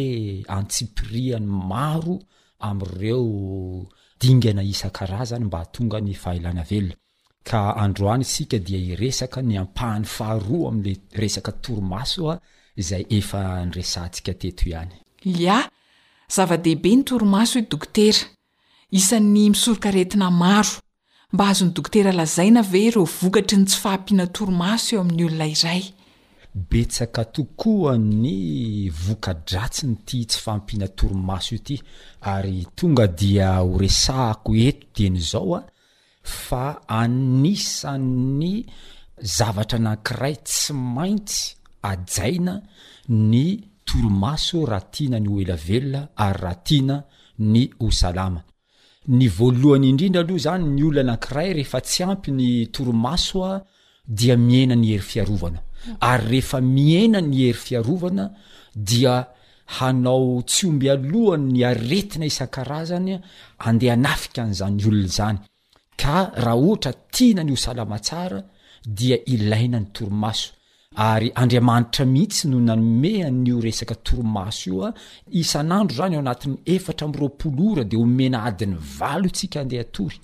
antsipriany 0.57 1.45
maro 1.45 2.19
amreo 2.59 3.85
dingana 4.21 4.63
isan-karazany 4.63 5.45
mba 5.45 5.59
hatonga 5.63 5.99
ny 6.01 6.13
fahalana 6.23 6.63
elona 6.77 6.95
ka 7.49 7.59
androany 7.83 8.23
sika 8.23 8.57
dia 8.59 8.79
iresaka 8.93 9.41
ny 9.41 9.57
ampahany 9.63 10.05
fahara 10.15 10.59
am'l 10.69 10.87
esakatormasoa 11.27 12.35
zay 12.87 13.03
ef 13.17 13.29
nsankateo 13.67 14.55
iany 14.71 14.93
iaav-dehibe 15.35 16.95
ny 16.95 17.03
to 17.07 17.15
okotea 17.75 18.15
isan'ny 18.99 19.43
misoroka 19.49 19.89
retina 19.95 20.27
maro 20.41 20.73
mba 21.33 21.43
azony 21.51 21.73
dokotera 21.75 22.11
lazaina 22.19 22.61
ve 22.73 22.83
ro 22.95 23.03
vokatry 23.21 23.57
ny 23.59 23.65
tsy 23.69 23.77
faampiana 23.83 24.25
toromaso 24.35 24.89
eo 24.95 25.01
amin'ny 25.03 25.23
olona 25.27 25.47
iray 25.55 25.83
betsaka 26.69 27.21
tokoanny 27.35 28.37
voka-dratsy 29.05 29.83
nytia 29.91 30.25
tsy 30.29 30.39
faampihana 30.45 30.87
toromaso 30.99 31.49
io 31.55 31.59
ty 31.67 31.75
ary 32.33 32.59
tonga 32.77 33.05
dia 33.19 33.49
horesahako 33.69 34.49
eto 34.67 34.85
teny 34.95 35.17
izao 35.23 35.51
a 35.59 35.61
fa 36.45 36.65
anisa'nny 37.01 38.53
zavatra 39.37 39.77
anankiray 39.81 40.35
tsy 40.47 40.71
maintsy 40.97 41.41
ajaina 41.91 42.53
ny 43.31 43.45
toromaso 43.87 44.57
rahatiana 44.71 45.17
ny 45.23 45.27
ho 45.31 45.35
elavelona 45.43 46.01
ary 46.25 46.39
rahatiana 46.45 46.95
ny 47.51 47.61
hosalama 47.81 48.41
ny 49.11 49.27
voalohany 49.29 49.87
indrindra 49.89 50.21
aloha 50.23 50.39
zany 50.39 50.65
ny 50.77 50.81
ololo 50.87 51.01
anankiray 51.01 51.53
rehefa 51.53 51.79
tsy 51.81 52.03
ampy 52.03 52.31
ny 52.31 52.67
torimaso 52.73 53.43
a 53.43 53.61
dia 54.07 54.35
mienany 54.37 54.87
hery 54.91 55.03
fiarovana 55.03 55.59
ary 55.99 56.25
rehefa 56.31 56.61
miena 56.61 57.19
ny 57.21 57.37
hery 57.43 57.53
fiarovana 57.53 58.25
dia 58.75 59.27
hanao 59.79 60.41
tsyomby 60.43 60.89
alohany 60.89 61.51
ny 61.51 61.65
aretina 61.69 62.25
isan-karazany 62.25 63.19
andeha 63.67 63.95
nafika 63.95 64.41
n'iza 64.47 64.67
y 64.81 64.87
olona 64.87 65.09
zany 65.17 65.39
ka 66.01 66.31
raha 66.35 66.57
ohatra 66.63 66.93
tiana 67.11 67.43
ny 67.43 67.51
ho 67.51 67.57
salama 67.57 67.99
tsara 67.99 68.39
dia 68.87 69.17
ilaina 69.27 69.79
ny 69.79 69.85
torimaso 69.91 70.49
ary 70.95 71.31
andriamanitra 71.35 72.05
mihitsy 72.05 72.47
no 72.47 72.59
nanome 72.59 73.23
anyio 73.25 73.59
resaka 73.61 73.95
torimaso 73.95 74.69
io 74.69 74.83
a 74.85 74.93
isan'andro 75.31 75.95
zany 75.97 76.13
eo 76.15 76.19
anatin'ny 76.21 76.57
efatra 76.75 77.05
amropolora 77.07 77.83
de 77.91 77.97
homena 77.97 78.37
adin'ny 78.49 78.77
valo 78.99 79.29
tsika 79.35 79.61
andeha 79.61 79.81
atory 79.87 80.17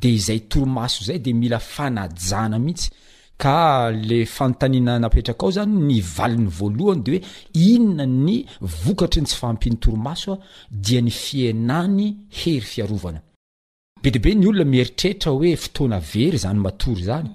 de 0.00 0.08
izay 0.16 0.40
torimaso 0.52 0.98
zay 1.06 1.18
de 1.24 1.32
mila 1.40 1.58
fanajana 1.58 2.58
mihitsy 2.58 2.88
ka 3.38 3.90
le 4.08 4.18
fanotanina 4.24 4.98
napetraka 4.98 5.46
ao 5.46 5.52
zany 5.56 5.74
ny 5.90 5.98
valin'ny 6.16 6.48
voalohany 6.58 7.02
de 7.02 7.10
hoe 7.16 7.22
inona 7.74 8.06
ny 8.06 8.36
vokatry 8.82 9.20
ny 9.20 9.26
tsy 9.26 9.36
faampiny 9.42 9.76
torimasoa 9.76 10.38
dia 10.70 11.00
ny 11.02 11.10
fianany 11.10 12.16
hery 12.30 12.60
fiarovana 12.60 13.20
be 14.02 14.10
debe 14.10 14.34
ny 14.34 14.46
olona 14.46 14.64
mieritrehitra 14.64 15.30
hoe 15.32 15.56
fotoana 15.56 16.00
very 16.00 16.38
zany 16.38 16.58
matory 16.58 17.02
zany 17.04 17.30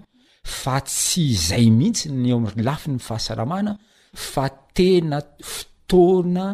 fa 0.48 0.80
tsy 0.88 1.22
izay 1.36 1.66
mihitsy 1.76 2.10
ny 2.16 2.30
eo 2.32 2.38
am' 2.40 2.62
lafi 2.68 2.90
ny 2.96 3.00
fahasalamana 3.08 3.74
fa 4.14 4.48
tena 4.78 5.20
fotoana 5.54 6.46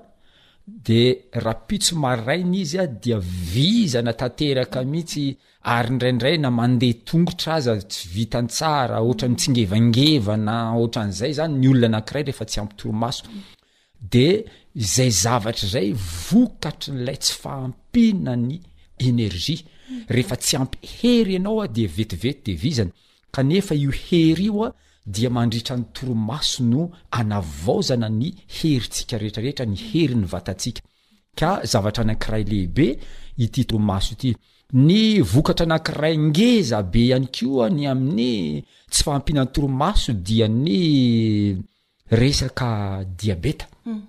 de 0.68 1.22
rahapitso 1.32 1.94
marraina 1.94 2.56
izy 2.58 2.78
a 2.78 2.86
dia 2.86 3.18
vizana 3.20 4.12
tanteraka 4.20 4.80
mihitsy 4.92 5.26
ary 5.74 5.92
ndraindrayna 5.96 6.50
mandeha 6.58 6.98
tongotra 7.08 7.54
aza 7.58 7.74
tsy 7.90 8.02
vitantsara 8.14 8.96
ohatra 9.06 9.26
mitsingevangevana 9.32 10.56
otran'izay 10.82 11.32
zany 11.38 11.54
ny 11.60 11.68
olona 11.72 11.86
anakiray 11.92 12.22
rehefa 12.26 12.46
tsy 12.50 12.58
ampy 12.62 12.76
torimaso 12.82 13.24
de 14.12 14.26
zay 14.94 15.10
zavatra 15.22 15.68
zay 15.74 15.88
vokatry 16.26 16.90
nylay 16.98 17.18
tsy 17.22 17.34
faampinany 17.42 18.54
energia 19.10 19.64
rehefa 20.14 20.36
tsy 20.44 20.54
ampy 20.62 20.76
hery 20.96 21.32
ianao 21.36 21.60
a 21.64 21.68
di 21.74 21.84
vetivety 21.98 22.42
de 22.46 22.52
vizana 22.64 22.92
kanefa 23.34 23.72
io 23.84 23.90
hery 24.10 24.46
io 24.50 24.64
a 24.66 24.70
diamandritran'ny 25.06 25.84
toromaso 25.92 26.62
no 26.64 26.90
anavaozana 27.10 28.08
ny 28.10 28.28
herintsika 28.58 29.18
retrarehetra 29.18 29.66
ny 29.66 29.76
hery 29.90 30.14
ny 30.18 30.26
vatatsika 30.26 30.82
ka 31.38 31.50
zavatra 31.64 32.02
anakiray 32.04 32.42
lehibe 32.50 32.88
ity 33.44 33.64
toromaso 33.64 34.12
ity 34.16 34.34
ny 34.74 35.22
vokatra 35.22 35.66
anakiray 35.68 36.18
ngeza 36.18 36.82
be 36.82 37.12
any 37.14 37.26
kioany 37.30 37.86
amin'ny 37.86 38.64
tsy 38.90 39.02
faampihna 39.06 39.44
ny 39.46 39.50
toromaso 39.54 40.12
dia 40.12 40.48
ny 40.48 40.76
resakadiabeta 42.10 43.66
mhm. 43.86 44.00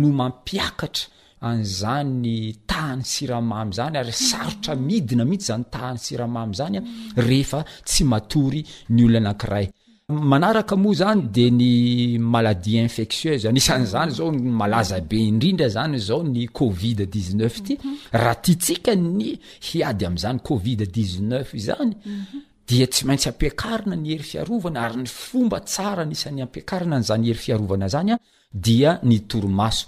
no 0.00 0.08
mampiakatra 0.20 1.06
azany 1.50 2.32
taany 2.70 3.02
siramamy 3.12 3.72
zany 3.78 3.96
ary 4.02 4.14
mhm. 4.16 4.22
saotra 4.30 4.72
midina 4.88 5.24
mihitsy 5.28 5.46
zanytahany 5.50 5.98
siramam 6.06 6.48
zany 6.58 6.76
mhm. 7.16 7.56
tsy 7.88 8.00
oylonaaay 8.10 9.68
manaraka 10.10 10.76
moa 10.76 10.94
zany 10.94 11.22
de 11.36 11.46
ny 11.50 12.18
maladie 12.18 12.82
infectieuse 12.82 13.44
anisanyzany 13.48 14.10
zao 14.18 14.32
ny 14.32 14.50
malaza 14.60 15.00
be 15.00 15.16
indrindra 15.30 15.68
zany 15.68 15.98
zao 15.98 16.22
ny 16.24 16.48
covid 16.52 17.06
dneu 17.12 17.50
ty 17.66 17.74
mhm. 17.74 17.98
raha 18.12 18.34
tia 18.44 18.54
tsika 18.58 18.94
ny 18.96 19.38
hiady 19.62 20.06
am'izany 20.06 20.38
covid 20.48 20.82
d9e 20.94 21.58
zany 21.68 21.94
mhm. 22.04 22.42
dia 22.66 22.86
tsy 22.86 23.06
maintsy 23.06 23.28
ampiakarina 23.28 23.96
ny 23.96 24.08
eri 24.14 24.22
fiarovana 24.30 24.80
ary 24.84 24.96
ny 25.02 25.06
fomba 25.08 25.60
tsara 25.60 26.04
nisan'ny 26.04 26.42
ampiakarina 26.42 26.98
nyzany 26.98 27.26
hery 27.28 27.38
fiarovana 27.44 27.88
zany 27.88 28.12
a 28.14 28.18
dia 28.52 28.98
ny 29.02 29.18
toromaso 29.30 29.86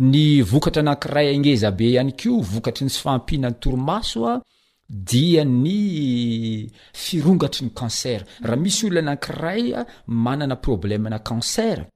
ny 0.00 0.42
vokatra 0.42 0.82
nankiray 0.82 1.34
aneza 1.34 1.70
be 1.70 1.86
ihany 1.92 2.12
kio 2.12 2.40
vokatry 2.40 2.84
ny 2.86 2.90
sy 2.92 3.00
faampianany 3.02 3.56
toromasoa 3.60 4.40
dia 4.88 5.44
ny 5.44 6.68
firongatry 6.92 7.64
ny 7.66 7.72
cancer 7.74 8.20
raha 8.44 8.56
misy 8.60 8.86
olo 8.86 8.98
anakiraya 9.00 9.80
ah, 9.80 9.86
manana 10.06 10.56
problemna 10.56 11.18
cancer 11.20 11.86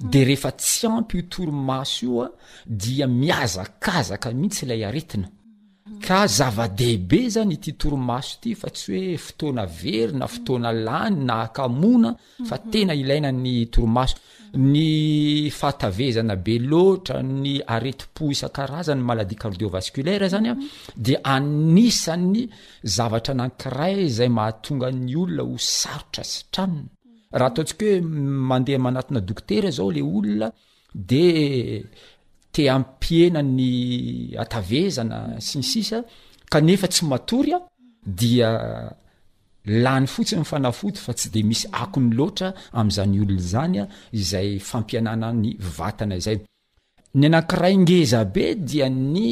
de 0.00 0.20
rehefa 0.24 0.50
tsy 0.52 0.86
ampyotoro 0.86 1.52
maso 1.52 2.06
io 2.08 2.22
a 2.22 2.24
ah, 2.26 2.30
dia 2.66 3.06
miazakazaka 3.06 4.30
mihitsy 4.32 4.64
ilay 4.66 4.84
aretina 4.84 5.28
ka 5.98 6.26
zava-dehibe 6.26 7.20
zany 7.34 7.56
ty 7.62 7.72
torimaso 7.80 8.32
ity 8.36 8.50
fa 8.60 8.68
tsy 8.76 8.90
hoe 9.02 9.16
fotoana 9.26 9.64
very 9.80 10.12
na 10.20 10.26
fotoana 10.34 10.70
lany 10.86 11.16
na 11.28 11.34
hakamona 11.44 12.10
fa 12.48 12.56
mhm. 12.58 12.70
tena 12.72 12.94
ilaina 13.02 13.30
ny 13.44 13.54
toromaso 13.74 14.16
ny 14.70 14.86
fahatavezana 15.58 16.34
be 16.44 16.54
loatra 16.70 17.18
ny 17.42 17.52
areti-po 17.74 18.24
isa-karazany 18.34 19.02
maladia 19.08 19.40
cardiovascolaira 19.42 20.26
zany 20.32 20.48
a 20.52 20.54
mhm. 20.54 20.62
di 21.04 21.14
anisany 21.34 22.40
zavatra 22.96 23.34
nakiray 23.40 23.98
zay 24.18 24.30
mahatonga 24.38 24.88
ny 25.04 25.14
olona 25.22 25.42
ho 25.48 25.56
sarotra 25.80 26.22
sytraminy 26.32 26.86
raha 27.38 27.50
ataontsika 27.50 27.84
hoe 27.90 27.98
mandeha 28.50 28.78
manatina 28.86 29.20
dokotera 29.28 29.68
zao 29.76 29.88
le 29.94 30.02
olona 30.16 30.48
de 31.10 31.26
te 32.52 32.68
ampihena 32.68 33.42
ny 33.44 34.34
atavezana 34.42 35.36
si 35.42 35.58
n 35.60 35.64
sisa 35.64 36.00
kanefa 36.50 36.88
tsy 36.90 37.04
matory 37.06 37.52
a 37.54 37.58
dia 38.04 38.50
lany 39.66 40.06
fotsiny 40.12 40.40
nyfanafoto 40.42 40.98
fa 41.04 41.12
tsy 41.14 41.28
de 41.34 41.40
misy 41.48 41.66
akony 41.82 42.10
loatra 42.18 42.48
am'izany 42.78 43.14
olono 43.22 43.42
zany 43.52 43.76
a 43.82 43.84
izay 44.18 44.48
fampianana 44.68 45.28
ny 45.42 45.50
vatana 45.78 46.16
zay 46.24 46.38
ny 47.18 47.24
anakiraingezabe 47.28 48.46
dia 48.68 48.88
ny 48.88 49.28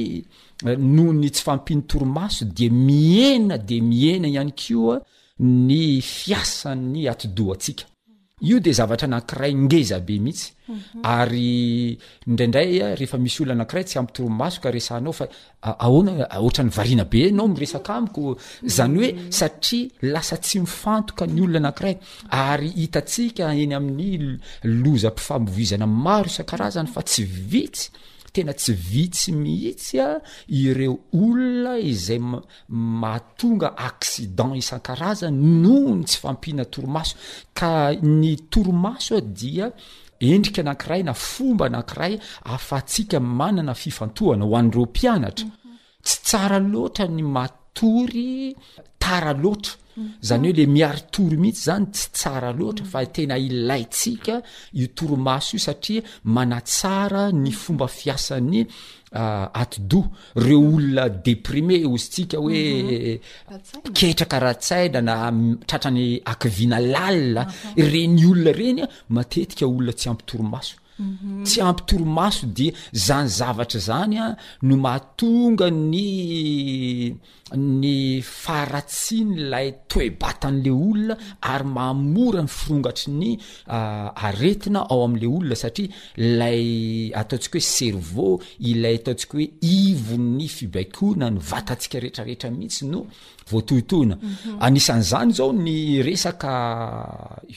eh, 0.68 0.78
noho 0.94 1.12
ny 1.20 1.28
tsy 1.30 1.42
fampinotoromaso 1.46 2.44
di 2.56 2.66
miena 2.70 3.56
de 3.68 3.78
miena 3.82 4.26
ihany 4.28 4.52
kioa 4.60 4.96
ny 5.42 5.98
fiasany 6.02 7.08
atodoha 7.12 7.54
atsika 7.58 7.84
io 8.40 8.60
de 8.62 8.72
zavatra 8.72 9.06
anankiray 9.08 9.52
ngezabe 9.54 10.18
mihitsy 10.20 10.52
mhm. 10.68 11.02
ary 11.02 11.98
ndraindraya 12.26 12.92
ah, 12.92 12.94
rehefa 12.94 13.18
misy 13.18 13.42
olono 13.42 13.56
anakiray 13.60 13.84
tsy 13.84 13.98
ampytoromasoka 13.98 14.70
resanao 14.70 15.12
fa 15.12 15.26
aoana 15.62 16.12
ah, 16.28 16.38
aohatra 16.38 16.62
ah, 16.64 16.64
ny 16.64 16.70
varina 16.78 17.04
be 17.04 17.20
anao 17.32 17.48
miresaka 17.48 17.92
mhm. 17.92 18.00
amiko 18.02 18.24
zany 18.76 18.96
hoe 19.00 19.10
satria 19.38 19.88
lasa 20.14 20.36
tsy 20.36 20.60
mifantoka 20.60 21.26
ny 21.26 21.40
olona 21.46 21.60
anakiray 21.68 21.94
ary 22.30 22.70
hitatsika 22.78 23.44
eny 23.62 23.74
amin'ny 23.74 24.38
lozampifamivoizana 24.82 25.86
maro 26.06 26.28
isa-karazana 26.30 26.88
fa 26.94 27.02
tsy 27.08 27.22
vitsy 27.50 27.86
tena 28.32 28.52
tsy 28.56 28.72
vitsy 28.72 29.32
mihitsy 29.32 29.98
a 30.00 30.08
ireo 30.48 30.96
olona 31.22 31.74
izay 31.90 32.18
mahatonga 33.02 33.68
accidant 33.88 34.56
isan-karazany 34.60 35.38
noho 35.62 35.94
ny 35.98 36.04
tsy 36.06 36.18
fampihana 36.22 36.64
torimaso 36.74 37.16
ka 37.58 37.70
ny 38.20 38.30
torimasoao 38.52 39.20
dia 39.38 39.66
endrika 40.32 40.60
anankiray 40.64 41.02
na 41.08 41.14
fomba 41.14 41.64
anankiray 41.68 42.14
afa 42.54 42.74
atsiaka 42.82 43.18
manana 43.40 43.74
fifantohana 43.82 44.44
ho 44.46 44.56
an'ireo 44.60 44.84
mpianatra 44.88 45.46
mhm. 45.46 45.76
tsy 46.04 46.16
tsara 46.26 46.58
loatra 46.72 47.06
ny 47.16 47.22
matory 47.24 48.54
tara 48.98 49.32
loatra 49.32 49.74
zany 50.26 50.46
hoe 50.48 50.56
le 50.58 50.64
miary 50.74 51.02
tory 51.14 51.36
mihitsy 51.42 51.62
zany 51.68 51.84
tsy 51.94 52.04
tsara 52.16 52.50
loatra 52.58 52.84
fa 52.92 53.00
tena 53.14 53.36
ilaytsika 53.48 54.34
io 54.80 54.86
toromaso 54.96 55.50
io 55.56 55.62
satria 55.68 56.02
manatsara 56.34 57.22
ny 57.44 57.52
fomba 57.62 57.86
fiasan'ny 57.98 58.60
ah, 59.20 59.46
atodou 59.62 60.04
reo 60.46 60.60
olona 60.74 61.04
déprime 61.26 61.76
ozytsika 61.92 62.36
hoe 62.42 62.60
piketrakarahatsaila 63.84 64.98
mhm. 65.00 65.06
na 65.08 65.14
tratrany 65.68 66.04
akyviana 66.32 66.78
lalia 66.92 67.42
reny 67.92 68.20
olona 68.30 68.52
reny 68.60 68.78
a 68.84 68.86
matetika 69.14 69.64
olona 69.74 69.92
tsy 69.98 70.06
ampytoromaso 70.12 70.74
Mhm. 71.00 71.44
tsy 71.46 71.60
ampitoromaso 71.62 72.46
de 72.58 72.66
zany 73.04 73.28
zavatra 73.38 73.78
zany 73.80 74.16
a 74.18 74.26
no 74.66 74.74
mahatonga 74.84 75.68
ny 75.92 75.98
ny 77.80 77.94
faratsi 78.40 79.16
ny 79.28 79.32
lay 79.52 79.68
toebata 79.90 80.46
an'le 80.50 80.70
olona 80.84 81.14
ary 81.52 81.66
mamora 81.76 82.42
ny 82.46 82.50
firongatry 82.58 83.10
ny 83.20 83.30
ah, 83.76 84.08
aretina 84.26 84.80
ao 84.90 85.00
am'le 85.06 85.26
olona 85.36 85.56
satria 85.62 85.88
lay 86.40 86.64
ataontsika 87.20 87.58
hoe 87.60 87.68
cervea 87.78 88.32
ilay 88.70 88.96
ataotsika 89.00 89.34
hoe 89.38 89.48
ivo 89.86 90.14
ny 90.36 90.44
fibaikona 90.56 91.24
ny 91.34 91.38
vatatsika 91.50 91.96
rehetrarehetra 92.04 92.48
mihitsy 92.58 92.84
no 92.92 93.00
voatohitohina 93.50 94.16
mhm. 94.18 94.54
anisanyzany 94.66 95.30
zao 95.38 95.50
ny 95.64 96.02
resaka 96.08 96.52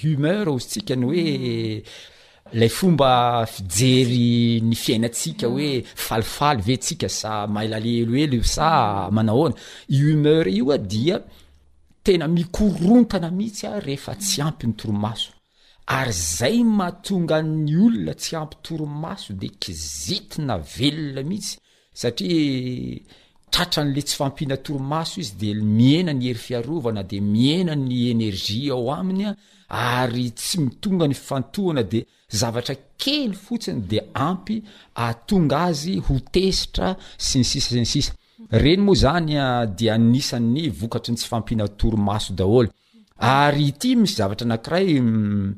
humeur 0.03 0.45
ozitsika 0.53 0.93
ny 0.99 1.05
hoe 1.09 1.25
mhm. 1.27 2.19
lay 2.53 2.69
fomba 2.69 3.45
fijery 3.47 4.61
ny 4.65 4.75
fiainatsika 4.75 5.47
hoe 5.47 5.83
falifaly 6.07 6.61
vesika 6.67 7.09
sa 7.19 7.31
malaleeloelyo 7.47 8.43
aaauer 8.57 9.53
oadiaaikontana 10.69 13.31
mihitsya 13.37 13.79
reefa 13.87 14.13
tsy 14.15 14.37
ampny 14.47 14.73
toromaso 14.73 15.29
ary 15.97 16.11
zay 16.35 16.57
mahaongany 16.63 17.75
olona 17.85 18.13
tsy 18.13 18.35
ampytoromaso 18.43 19.33
de 19.41 19.47
kizitina 19.61 20.55
veloa 20.57 21.23
mihitsy 21.23 21.55
satria 21.93 22.99
tratran'le 23.53 24.01
tsy 24.03 24.15
fampiana 24.19 24.57
toromaso 24.57 25.15
izy 25.21 25.33
de 25.39 25.49
miena 25.79 26.11
ny 26.13 26.23
hery 26.27 26.39
fiarovana 26.45 27.01
de 27.03 27.17
miena 27.33 27.73
ny 27.75 27.91
energie 28.15 28.71
ao 28.71 28.87
aminya 28.99 29.29
ary 29.69 30.27
tsy 30.31 30.55
mitonga 30.65 31.05
ny 31.07 31.13
fifantohana 31.15 31.83
de 31.83 31.99
zavatra 32.32 32.75
kely 32.97 33.34
fotsiny 33.43 33.82
dia 33.89 34.03
ampy 34.29 34.57
atonga 35.09 35.59
azy 35.69 35.93
ho 36.05 36.13
tesitra 36.34 36.89
sy 37.27 37.41
ny 37.41 37.45
sisa 37.51 37.69
siny 37.75 37.89
sisa 37.93 38.11
reny 38.63 38.82
moa 38.86 38.99
zanya 39.03 39.43
ah, 39.59 39.65
dia 39.77 39.95
nisan'ny 39.97 40.63
vokatry 40.79 41.11
ny 41.13 41.17
tsy 41.19 41.27
fampinatoromaso 41.32 42.32
daol 42.39 42.67
ary 43.36 43.67
ty 43.79 43.91
misy 43.99 44.15
zavatra 44.19 44.47
nakiray 44.47 44.88
mm, 45.01 45.49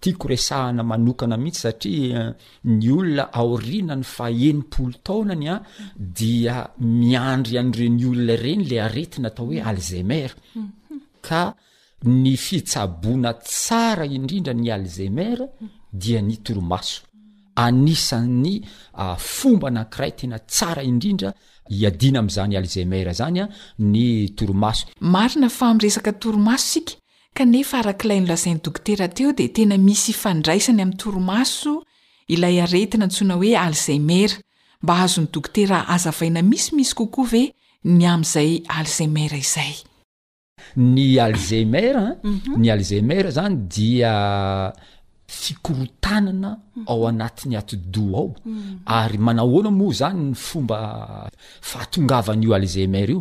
tiakoresahana 0.00 0.82
manokana 0.90 1.36
mihitsy 1.44 1.62
satria 1.62 2.08
ah, 2.18 2.30
ny 2.76 2.88
olona 2.98 3.24
aorinany 3.40 4.04
fa 4.14 4.26
enimpolo 4.50 4.96
taonany 5.06 5.46
a 5.52 5.54
ah, 5.56 5.62
dia 6.18 6.56
miandry 7.00 7.54
an'ireny 7.60 8.02
olona 8.12 8.34
reny 8.44 8.64
la 8.72 8.76
aretina 8.88 9.28
atao 9.30 9.48
hoe 9.50 9.60
alzemer 9.70 10.30
ka 11.26 11.42
ny 12.08 12.34
fitsaboana 12.44 13.30
tsara 13.48 14.04
indrindra 14.16 14.52
ny 14.54 14.68
alzemer 14.76 15.38
dia 15.92 16.20
ny 16.22 16.36
toromaso 16.42 17.02
anisanny 17.54 18.62
ah, 18.94 19.16
fomba 19.18 19.68
anankiray 19.68 20.12
tena 20.20 20.38
tsara 20.38 20.82
indrindra 20.82 21.32
hiadina 21.68 22.18
amin'izany 22.20 22.56
alzemera 22.60 23.12
zany 23.12 23.38
a 23.38 23.42
ah, 23.44 23.50
ny 23.78 24.28
toromaso 24.38 24.86
marina 25.00 25.48
fa 25.48 25.70
am 25.72 25.78
resaka 25.84 26.12
toromaso 26.12 26.66
sika 26.74 26.94
kanefa 27.36 27.78
arak'lainylazain'ny 27.82 28.60
dokotera 28.64 29.08
teo 29.16 29.32
dia 29.38 29.48
tena 29.56 29.76
misy 29.78 30.10
ifandraisany 30.14 30.82
amin'ny 30.84 30.96
toromaso 31.04 31.72
ilay 32.28 32.56
aretina 32.66 33.04
antsoina 33.06 33.34
hoe 33.40 33.52
alzemera 33.56 34.38
mba 34.82 34.94
azon'ny 35.04 35.28
dokotera 35.32 35.86
aza 35.88 36.10
vaina 36.10 36.42
misimisy 36.42 36.94
kokoa 36.94 37.28
ve 37.32 37.44
ny 37.84 38.04
amn'izay 38.06 38.62
alzemera 38.68 39.36
izay 39.36 39.74
ny 40.76 41.18
alzemeran 41.20 42.10
ah, 42.22 42.28
mhm. 42.28 42.60
ny 42.60 42.70
alzemer 42.72 43.30
zany 43.30 43.54
dia 43.74 44.12
fikorotanana 45.42 46.50
mhm. 46.76 46.84
ao 46.90 47.00
anatin'ny 47.10 47.54
atidoa 47.60 48.20
ao 48.20 48.28
mm. 48.46 48.80
ary 48.98 49.18
manahoana 49.26 49.70
moa 49.78 49.92
zany 50.00 50.22
y 50.32 50.34
fomba 50.48 50.78
fahatongavan'io 51.70 52.52
alzemar 52.56 53.08
io 53.14 53.20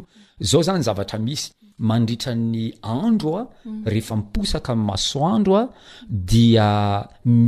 zao 0.49 0.61
zany 0.67 0.81
zavatra 0.87 1.17
misy 1.27 1.45
mandritrany 1.87 2.63
andro 3.03 3.31
a 3.41 3.43
mm. 3.47 3.83
rehefa 3.91 4.15
miposaka 4.21 4.71
masoandro 4.87 5.53
a 5.61 5.63
dia 6.29 6.69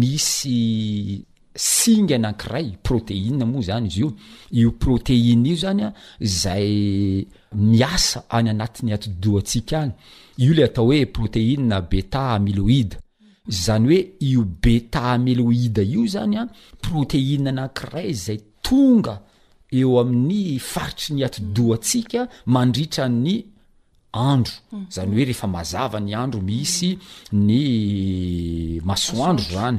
misy 0.01 0.59
singa 1.71 2.17
nankiray 2.23 2.67
protein 2.87 3.35
moa 3.51 3.63
zany 3.69 3.85
izy 3.91 3.99
io 4.03 4.09
io 4.61 4.69
proteiny 4.83 5.49
io 5.51 5.55
zanya 5.63 5.87
zay 6.41 6.69
miasa 7.71 8.19
any 8.37 8.49
anatin'ny 8.53 8.91
atidoa 8.97 9.39
atsika 9.41 9.77
any 9.85 9.91
io 10.45 10.51
le 10.57 10.63
atao 10.67 10.85
hoe 10.85 11.05
proteina 11.15 11.77
beta 11.91 12.21
amiloide 12.35 12.95
zany 13.47 13.87
hoe 13.87 14.15
io 14.19 14.43
beta 14.43 15.17
melo 15.17 15.45
oida 15.47 15.81
io 15.81 16.05
zany 16.07 16.35
a 16.37 16.43
proteina 16.81 17.49
anakiray 17.51 18.13
zay 18.13 18.37
tonga 18.61 19.15
eo 19.73 19.99
amin'ny 20.01 20.59
faritry 20.59 21.15
ny 21.15 21.21
atdoatsika 21.25 22.21
mandritrany 22.45 23.35
andro 24.11 24.53
zany 24.89 25.11
hoe 25.15 25.23
rehefa 25.27 25.47
mazava 25.47 25.99
ny 25.99 26.13
andro 26.13 26.41
misy 26.41 26.89
ny 27.31 28.81
masoandro 28.83 29.45
zany 29.55 29.77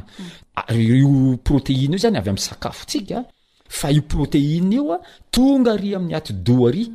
ar 0.57 0.77
io 0.79 1.37
protein 1.45 1.93
io 1.93 1.99
zany 2.05 2.17
avy 2.19 2.29
amn'nysakafotsika 2.31 3.19
fa 3.79 3.91
io 3.93 4.03
protein 4.03 4.73
ioa 4.73 4.97
tonga 5.33 5.77
ry 5.77 5.95
amin'ny 5.97 6.15
at-do 6.17 6.67
ry 6.73 6.89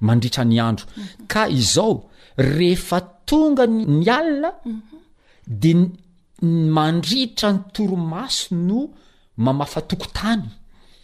mandritrany 0.00 0.58
andro 0.58 0.86
mhm. 0.86 1.06
ka 1.26 1.48
izao 1.48 2.10
rehefa 2.36 2.98
tonga 3.24 3.66
ny 3.66 4.06
ali 4.10 4.48
mhm. 4.66 4.80
de 5.50 5.90
mandritra 6.42 7.52
ny 7.52 7.58
toromaso 7.74 8.54
no 8.54 8.90
mamafatokotany 9.36 10.42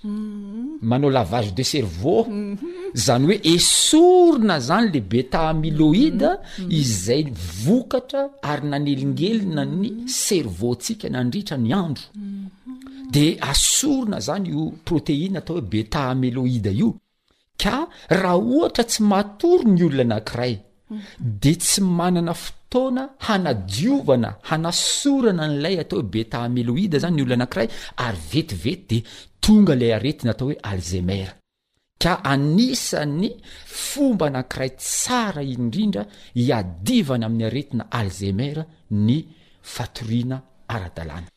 mm-hmm. 0.05 0.79
manaolavage 0.83 1.51
de 1.57 1.65
serv 1.65 2.05
mm-hmm. 2.05 2.59
zany 3.05 3.27
oe 3.35 3.39
esorona 3.55 4.57
zany 4.69 4.89
le 4.95 5.01
betaameloida 5.13 6.31
mm-hmm. 6.39 6.71
izay 6.79 7.25
vokatra 7.65 8.23
ary 8.43 8.67
nanelinelina 8.71 9.65
ny 9.65 9.91
cervtsika 10.25 11.09
nandritra 11.17 11.57
ny 11.65 11.73
andro 11.83 12.05
de 13.13 13.27
asorona 13.51 14.19
zany 14.29 14.49
o 14.63 14.73
proteina 14.87 15.39
atao 15.43 15.57
hoe 15.57 15.67
betaameloida 15.75 16.71
io 16.81 16.91
karah 17.63 18.43
htsy 18.71 19.03
ator 19.21 19.59
nyolona 19.77 20.05
anakrayn 20.05 20.59
nahanadiovana 22.97 24.31
hanasorana 24.51 25.45
n'lay 25.53 25.77
atao 25.83 25.99
ho 26.01 26.03
betameloida 26.13 26.99
zany 27.03 27.17
ny 27.17 27.23
olona 27.25 27.39
anakiray 27.47 27.69
ary 28.07 28.21
vetivety 28.33 28.99
de 29.03 29.03
tonga 29.45 29.75
lay 29.81 29.93
aretina 29.99 30.31
atao 30.35 30.49
hoe 30.51 30.59
alzemer 30.71 31.29
ka 32.03 32.13
anisany 32.33 33.29
fomba 33.87 34.25
anankiray 34.31 34.71
tsara 34.83 35.43
indrindra 35.57 36.03
hiadivana 36.41 37.27
amin'ny 37.29 37.47
aretina 37.51 37.85
alzemera 38.01 38.63
ny 39.07 39.17
fatoriana 39.75 40.37
aradalana 40.75 41.29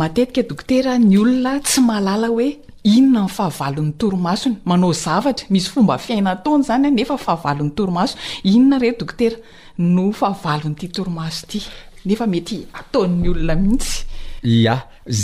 matetika 0.00 0.42
dokotera 0.48 0.98
ny 0.98 1.14
olona 1.22 1.52
tsy 1.64 1.80
malala 1.90 2.28
hoe 2.36 2.48
inona 2.96 3.24
ny 3.26 3.30
fahavalon'ny 3.36 3.92
torimasony 4.00 4.56
manao 4.70 4.92
zavatra 5.04 5.46
misy 5.52 5.68
fomba 5.72 5.98
fiaina 6.04 6.36
taona 6.44 6.62
zany 6.68 6.86
a 6.88 6.90
nefa 6.98 7.16
fahavalon'ny 7.26 7.74
toromasoy 7.78 8.20
inona 8.52 8.78
ren 8.82 8.94
dokotera 9.00 9.36
no 9.78 10.10
fahavalnty 10.12 10.88
tormaso 10.90 11.46
ty 11.50 11.60
nefa 12.06 12.26
mety 12.26 12.56
atao'ny 12.78 13.28
olona 13.30 13.54
mihitsy 13.54 13.98
ya 14.64 14.74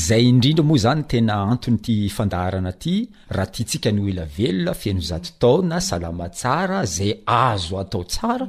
zay 0.06 0.24
indrindra 0.30 0.64
moa 0.68 0.78
zany 0.84 1.02
tena 1.10 1.34
antonyity 1.52 1.94
fandaharana 2.16 2.72
ty 2.82 2.94
raha 3.36 3.50
ty 3.54 3.64
ntsika 3.66 3.90
ny 3.92 4.00
o 4.04 4.08
elavelona 4.12 4.74
fieino 4.80 5.00
zato 5.10 5.30
taona 5.42 5.80
salama 5.88 6.28
tsara 6.28 6.80
zay 6.96 7.12
azo 7.26 7.78
atao 7.82 8.04
tsara 8.04 8.46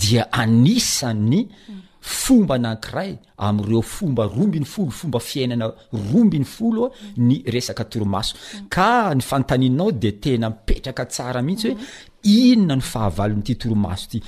dia 0.00 0.22
anisany 0.40 1.40
fomba 2.00 2.56
nankiray 2.58 3.12
amireo 3.46 3.82
fomba 3.94 4.26
rombiny 4.34 4.64
folo 4.72 4.90
fomba 5.00 5.18
fiainana 5.18 5.66
rombiny 6.12 6.44
folo 6.54 6.84
a 6.86 6.92
ny 7.16 7.40
resaka 7.54 7.84
toromaso 7.90 8.32
ka 8.74 8.90
ny 9.16 9.20
fanotaninao 9.28 9.90
de 9.92 10.10
tena 10.24 10.48
mipetraka 10.50 11.04
tsara 11.06 11.42
mihintsy 11.42 11.68
hoe 11.70 11.76
inona 12.36 12.76
ny 12.76 12.82
fahavalon'ity 12.92 13.54
torimaso 13.58 14.08
ty 14.14 14.20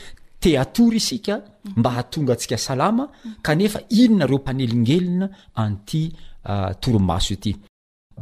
te 0.43 0.57
atoro 0.65 0.93
isika 0.99 1.35
mba 1.77 1.91
hatonga 1.97 2.33
atsika 2.35 2.59
salama 2.69 3.05
kanefa 3.47 3.81
inonareo 4.01 4.39
mpanelingelina 4.43 5.27
an'ty 5.63 6.03
ah, 6.51 6.73
toromaso 6.83 7.33
ity 7.37 7.53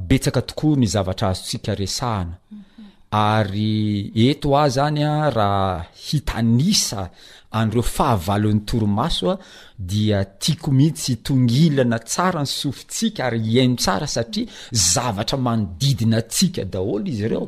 betsaka 0.08 0.40
tokoa 0.48 0.76
ny 0.78 0.86
zavatra 0.94 1.28
azotsika 1.32 1.72
resahana 1.80 2.34
ary 3.24 3.74
eto 4.26 4.48
a 4.62 4.64
zany 4.76 5.02
a 5.12 5.14
raha 5.36 5.84
hitanisa 6.06 7.00
an'reo 7.58 7.82
fahavalon'ny 7.94 8.60
toromaso 8.68 9.26
a 9.34 9.38
dia 9.90 10.18
tiako 10.42 10.70
mihitsy 10.78 11.12
tongilana 11.26 11.98
tsara 12.10 12.40
ny 12.44 12.50
sofotsika 12.60 13.20
ary 13.26 13.40
ihaino 13.52 13.76
tsara 13.82 14.06
satria 14.14 14.46
zavatra 14.92 15.36
manodidina 15.46 16.16
atsika 16.22 16.62
daholo 16.72 17.04
izy 17.12 17.26
reo 17.32 17.46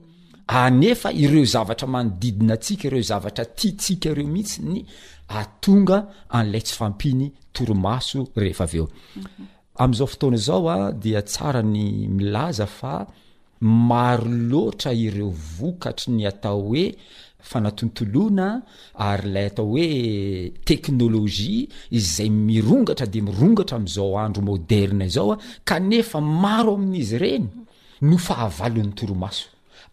nefa 0.70 1.10
ireo 1.12 1.44
zavatra 1.44 1.86
manodidina 1.88 2.52
antsika 2.54 2.86
ireo 2.88 3.00
zavatra 3.02 3.44
titsika 3.44 4.10
ireo 4.10 4.26
mihitsy 4.32 4.60
ny 4.72 4.78
atonga 5.40 5.98
an'lay 6.38 6.62
tsy 6.66 6.74
fampiny 6.78 7.26
toroaso 7.54 8.18
eaaoftnazaoa 8.50 10.76
mhm. 10.76 10.84
ah, 10.86 10.92
diatsara 11.02 11.62
ny 11.62 12.08
milaza 12.16 12.66
fa 12.66 13.06
maro 13.60 14.24
loatra 14.50 14.92
ireo 14.92 15.30
vokatry 15.58 16.12
ny 16.16 16.26
atao 16.30 16.60
hoe 16.68 16.86
fanatontoloana 17.50 18.62
ary 18.94 19.30
lay 19.34 19.46
atao 19.46 19.72
oe 19.72 19.88
teknôloia 20.66 21.68
zay 22.14 22.30
mirongatra 22.30 23.06
de 23.06 23.20
mirongatra 23.20 23.76
amzao 23.76 24.18
andromodernaao 24.18 25.32
ah, 25.32 25.38
kanefa 25.64 26.20
maroamin'izy 26.20 27.18
reny 27.18 27.46
no 28.02 28.16
fahavalon'ny 28.18 28.92
toromaso 28.94 29.44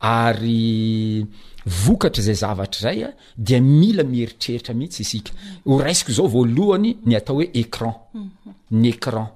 ary 0.02 1.26
vokatra 1.66 2.24
zay 2.24 2.34
zavatra 2.36 2.80
zaya 2.82 3.08
ah, 3.10 3.16
dia 3.38 3.60
mila 3.60 4.04
mieritreritra 4.04 4.74
mihitsy 4.74 5.02
isika 5.04 5.32
horasko 5.66 6.12
zao 6.16 6.28
voalohany 6.28 6.94
ny 7.06 7.16
atao 7.16 7.36
hoe 7.36 7.50
écran 7.54 7.94
mhm. 8.14 8.54
ny 8.72 8.86
écran 8.94 9.28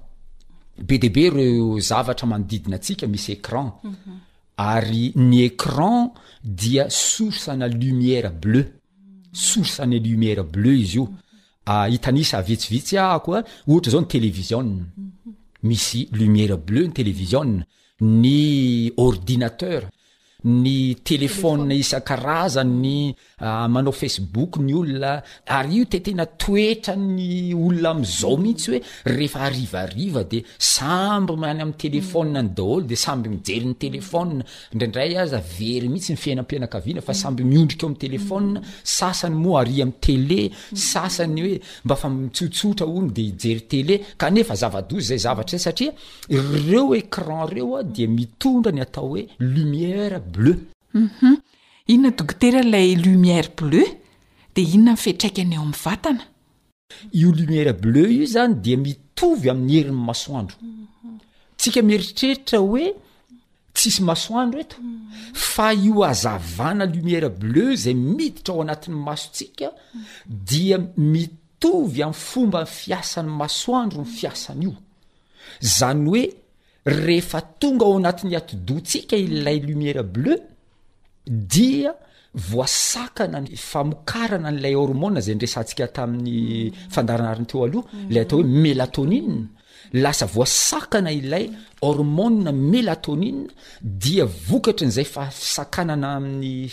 be 0.86 0.98
de 0.98 1.08
be 1.08 1.28
reo 1.30 1.78
zavatra 1.80 2.26
manodidina 2.26 2.76
antsika 2.76 3.06
misy 3.06 3.32
écran 3.32 3.72
mhm. 3.84 4.12
ary 4.56 5.12
ny 5.16 5.40
écran 5.50 6.12
dia 6.42 6.84
soursena 6.88 7.66
lumière 7.68 8.30
bleu 8.42 8.64
sorsena 9.32 9.98
lumière 9.98 10.44
bleu 10.44 10.76
izyio 10.82 11.02
mhm. 11.04 11.16
ah, 11.66 11.86
hitanisa 11.90 12.42
vetsivetsy 12.48 12.96
ahkoa 12.98 13.38
ohatra 13.68 13.90
zao 13.92 14.00
ny 14.00 14.06
télevisio 14.16 14.58
misy 15.68 16.08
lumière 16.18 16.56
bleu 16.68 16.84
ny 16.86 16.92
telévision 16.98 17.48
ny 18.22 18.40
ordinateur 18.96 19.82
ny 20.44 20.92
telefoa 21.04 21.72
isa-karazany 21.72 23.14
ah, 23.38 23.66
manao 23.68 23.92
facebook 23.92 24.56
ny 24.58 24.74
olona 24.74 25.22
aryio 25.46 25.84
tetena 25.86 26.26
toetra 26.26 26.96
ny 26.96 27.54
olona 27.54 27.96
azao 28.02 28.36
mihitsyoe 28.36 28.80
efde 30.06 30.44
saby 30.58 31.36
many 31.36 31.60
am'y 31.62 31.72
telefo 31.78 32.24
ny 32.24 32.42
dolo 32.54 32.82
de 32.86 32.96
samby 32.96 33.28
mijeryny 33.28 33.74
telefo 33.74 34.24
mm. 34.24 34.42
ndraindray 34.74 35.18
azavery 35.18 35.88
mihitsy 35.88 36.12
nfiainampianakaina 36.12 37.00
fa 37.00 37.12
mm. 37.12 37.18
samby 37.22 37.44
miondrika 37.44 37.86
eo 37.86 37.92
ay 37.92 37.96
telef 37.98 38.30
mm. 38.30 38.58
sasany 38.82 39.34
mo 39.34 39.58
ar 39.58 39.68
am 39.82 39.92
tel 40.00 40.50
sasany 40.74 41.42
oe 41.42 41.60
mbafa 41.84 42.08
mitsotsotra 42.10 42.86
ono 42.86 43.08
de 43.10 43.22
ijey 43.22 43.62
aye 44.20 44.46
reoadndrnatoeièr 47.54 50.20
Mhm. 50.94 51.36
inona 51.88 52.10
dokotera 52.18 52.60
ilay 52.62 52.94
lumièra 53.04 53.50
bleu 53.58 53.86
de 54.56 54.62
inona 54.74 54.92
mifihtraikana 54.96 55.54
eo 55.56 55.60
amin'ny 55.62 55.78
vatana 55.84 56.22
io 57.20 57.28
lumièra 57.38 57.72
bleu 57.84 58.06
io 58.18 58.26
zany 58.34 58.54
dia 58.64 58.76
mitovy 58.84 59.46
amin'ny 59.52 59.74
herin'ny 59.78 60.04
masoandro 60.08 60.56
mhm. 60.60 61.18
tsika 61.58 61.80
mieritreritra 61.88 62.58
hoe 62.66 62.86
tsisy 63.76 64.02
masoandro 64.10 64.58
eto 64.64 64.76
mhm. 64.80 64.94
fa 65.52 65.66
io 65.88 65.98
azavana 66.12 66.84
lumièra 66.94 67.28
bleu 67.42 67.70
zay 67.84 67.94
miditra 68.16 68.52
ao 68.54 68.60
anatiny 68.64 68.96
masontsika 69.08 69.66
dia 70.50 70.78
mitovy 71.12 71.98
ami'ny 72.06 72.20
fomba 72.28 72.60
n 72.64 72.68
fiasany 72.80 73.30
masoandro 73.40 73.98
ny 74.02 74.08
fiasany 74.18 74.62
io 74.68 74.74
zany 75.78 76.00
oe 76.14 76.22
rehefa 76.86 77.40
tonga 77.58 77.84
ao 77.86 77.96
anatin'ny 77.98 78.36
atodontsika 78.36 79.16
ilay 79.16 79.60
lumièra 79.60 80.02
bleu 80.02 80.36
dia 81.26 81.94
voasakana 82.34 83.40
ny 83.40 83.56
famokarana 83.56 84.50
n'lay 84.50 84.74
hormona 84.74 85.20
zay 85.20 85.34
ndresantsika 85.34 85.88
tamin'ny 85.88 86.72
fandarinariny 86.90 87.46
teo 87.46 87.64
aloha 87.64 87.88
lay 88.10 88.20
atao 88.22 88.38
hoe 88.40 88.44
mélatonia 88.48 89.38
lasa 89.92 90.26
voasakana 90.26 91.12
ilay 91.12 91.50
hormona 91.80 92.52
mélatonina 92.52 93.48
dia 93.82 94.24
vokatra 94.26 94.84
n'izay 94.86 95.04
fasakanana 95.04 96.14
amin'ny 96.16 96.68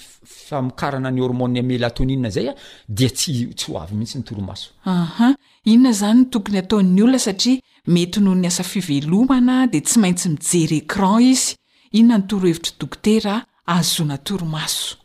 famokarana 0.47 1.11
ny 1.11 1.21
hormona 1.21 1.61
mélatoni 1.61 2.17
zaya 2.29 2.53
dia 2.89 3.09
tsy 3.09 3.47
oavy 3.71 3.95
mihitsy 3.95 4.17
nytoromasoha 4.17 5.35
inona 5.65 5.93
zany 5.93 6.25
tokony 6.29 6.57
ataon'ny 6.57 7.01
olona 7.01 7.19
satria 7.19 7.59
mety 7.87 8.19
noho 8.21 8.35
ny 8.35 8.45
asa 8.47 8.63
fivelomana 8.63 9.65
de 9.71 9.81
tsy 9.81 9.99
maintsy 9.99 10.29
mijery 10.29 10.77
ecran 10.83 11.21
izy 11.21 11.55
ino 11.97 12.07
nanytoro 12.09 12.47
hevitra 12.47 12.73
dokotera 12.79 13.33
azonatoro 13.65 14.45
maso 14.45 14.95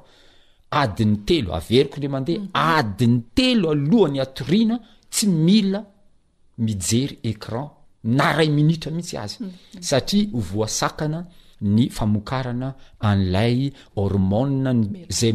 adin'ny 0.81 1.17
telo 1.27 1.51
averiko 1.59 1.97
ndre 1.97 2.07
mandeha 2.13 2.39
mhm. 2.39 2.49
adiny 2.53 3.17
telo 3.35 3.67
alohanyatriana 3.73 4.77
ty 5.13 5.25
mijery 6.59 7.19
écran 7.23 7.71
na 8.03 8.33
ray 8.33 8.49
minitra 8.49 8.91
mihitsy 8.91 9.17
azy 9.23 9.37
mm. 9.43 9.51
satria 9.89 10.29
hovoasakana 10.33 11.19
ny 11.75 11.89
famokarana 11.97 12.69
an'lay 13.09 13.73
hormona 13.97 14.71
zay 15.17 15.33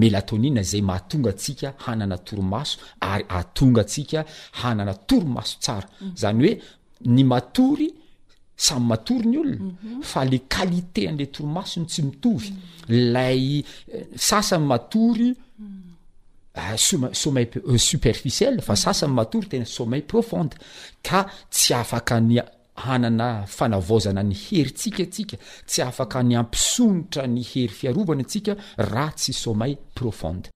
mélatonina 0.00 0.62
zay 0.70 0.82
mahatonga 0.90 1.32
tsika 1.42 1.68
hanana 1.84 2.16
torimaso 2.26 2.76
ary 3.10 3.24
atonga 3.38 3.84
tsika 3.92 4.20
hanana 4.60 4.94
torimaso 5.08 5.54
tsara 5.62 5.88
mm. 6.00 6.12
zany 6.20 6.38
oe 6.48 6.52
ny 7.14 7.22
matory 7.32 7.88
samy 8.66 8.86
matory 8.90 9.26
ny 9.30 9.36
olona 9.42 9.68
mhm. 9.82 10.02
fa 10.10 10.20
le 10.30 10.38
qualité 10.54 11.00
an'lay 11.08 11.26
torimasony 11.34 11.86
tsy 11.86 12.00
mitovy 12.06 12.50
mm. 12.52 12.60
lay 13.14 13.42
eh, 13.58 13.64
sasany 14.28 14.66
matory 14.70 15.30
sum 16.76 17.04
ah, 17.04 17.10
somel 17.14 17.48
euh, 17.64 17.78
superficiell 17.78 18.60
fa 18.60 18.76
sasany 18.76 19.08
mm-hmm. 19.08 19.16
matory 19.16 19.48
tena 19.48 19.64
somal 19.66 20.02
profonde 20.02 20.56
ka 21.06 21.22
tsy 21.50 21.72
afaka 21.74 22.18
ny 22.20 22.36
hanana 22.84 23.28
fanavozana 23.56 24.22
ny 24.30 24.34
heryntsikatsika 24.44 25.36
tsy 25.68 25.80
afaka 25.90 26.18
ny 26.22 26.34
ampisonitra 26.42 27.24
ny 27.34 27.42
hery 27.50 27.68
fiarovana 27.78 28.22
atsika 28.24 28.52
raha 28.90 29.14
tsy 29.18 29.32
somal 29.42 29.72
profonde 29.96 30.46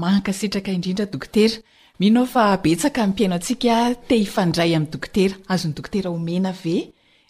manka 0.00 0.32
setraka 0.40 0.70
indrindra 0.76 1.06
dokotera 1.12 1.56
minao 2.00 2.26
fa 2.32 2.42
abetsaka 2.54 3.00
npiaino 3.10 3.34
antsika 3.38 3.74
ti 4.08 4.14
hifandray 4.24 4.72
amin'ny 4.76 4.90
dokotera 4.94 5.36
azony 5.52 5.74
dokotera 5.76 6.08
omena 6.16 6.50
ve 6.64 6.76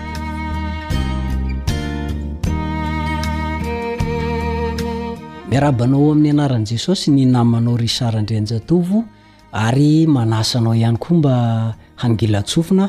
miarabanao 5.51 6.11
amin'ny 6.15 6.31
anaran' 6.31 6.63
jesosy 6.69 7.11
ny 7.11 7.25
namanao 7.33 7.73
rysarandranjatovo 7.81 8.99
ary 9.61 9.89
manasanao 10.15 10.71
ihany 10.79 10.95
koa 11.03 11.17
mba 11.17 11.35
hangilatsofina 12.01 12.85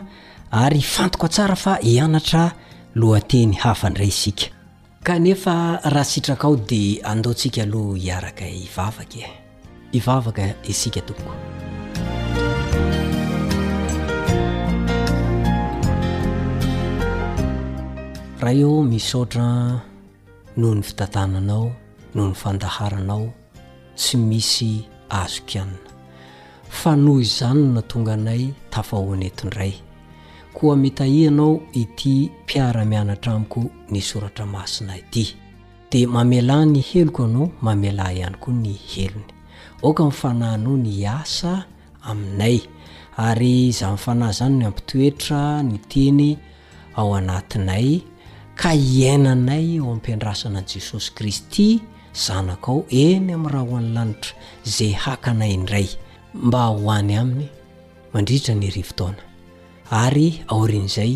ary 0.63 0.79
fantoka 0.95 1.29
tsara 1.35 1.57
fa 1.65 1.73
hianatra 1.87 2.45
lohateny 3.01 3.53
hafandray 3.63 4.07
isika 4.15 4.47
kanefa 5.07 5.55
raha 5.95 6.05
sitrak 6.13 6.45
ao 6.45 6.55
dia 6.71 7.05
andaontsika 7.13 7.63
aloha 7.67 7.99
hiaraka 8.05 8.45
ivavaka 8.65 9.19
e 9.27 9.31
ivavaka 9.99 10.43
isika 10.73 11.01
toko 11.01 11.35
raha 18.41 18.55
eo 18.63 18.83
misohatra 18.93 19.47
noho 20.57 20.71
ny 20.79 20.83
fitantananao 20.83 21.82
noho 22.15 22.29
ny 22.29 22.35
fandaharanao 22.35 23.33
tsy 23.97 24.17
misy 24.17 24.85
azokanina 25.11 25.77
fanoho 26.69 27.21
izanyna 27.21 27.83
tonga 27.83 28.13
anay 28.13 28.53
tafahoany 28.71 29.27
etindray 29.27 29.73
koa 30.55 30.77
met 30.77 31.01
aianao 31.01 31.61
ity 31.73 32.31
piara-mianatra 32.47 33.33
amiko 33.33 33.65
ny 33.91 34.01
soratra 34.01 34.47
masina 34.47 34.97
ity 34.99 35.37
de 35.91 36.07
mamelah 36.07 36.67
ny 36.67 36.81
heloko 36.81 37.25
anao 37.25 37.51
mamela 37.63 38.13
ihanyko 38.13 38.53
ny 38.53 38.73
helony 38.73 39.33
oka 39.83 40.05
nifanahyno 40.05 40.77
ny 40.77 41.07
asa 41.09 41.65
aminay 42.03 42.61
ary 43.17 43.73
zao 43.73 43.93
mifanahy 43.93 44.33
zany 44.33 44.57
n 44.59 44.63
ampitoetra 44.67 45.63
ny 45.63 45.79
teny 45.89 46.37
ao 46.97 47.15
anatinay 47.17 48.01
ka 48.55 48.75
iainanay 48.75 49.79
ao 49.79 49.93
ampiandrasana 49.93 50.59
an 50.59 50.65
jesosy 50.67 51.11
kristy 51.17 51.81
zanako 52.13 52.73
ao 52.73 52.85
eny 52.91 53.33
amin'y 53.35 53.53
raha 53.53 53.65
ho 53.69 53.77
any 53.79 53.93
lanitra 53.95 54.35
zay 54.65 54.93
hakanayindray 54.93 55.89
mba 56.35 56.67
hohany 56.73 57.15
aminy 57.21 57.49
mandriitra 58.13 58.55
ny 58.55 58.69
ri 58.75 58.83
votoana 58.89 59.23
ary 59.91 60.45
aorin'izay 60.53 61.13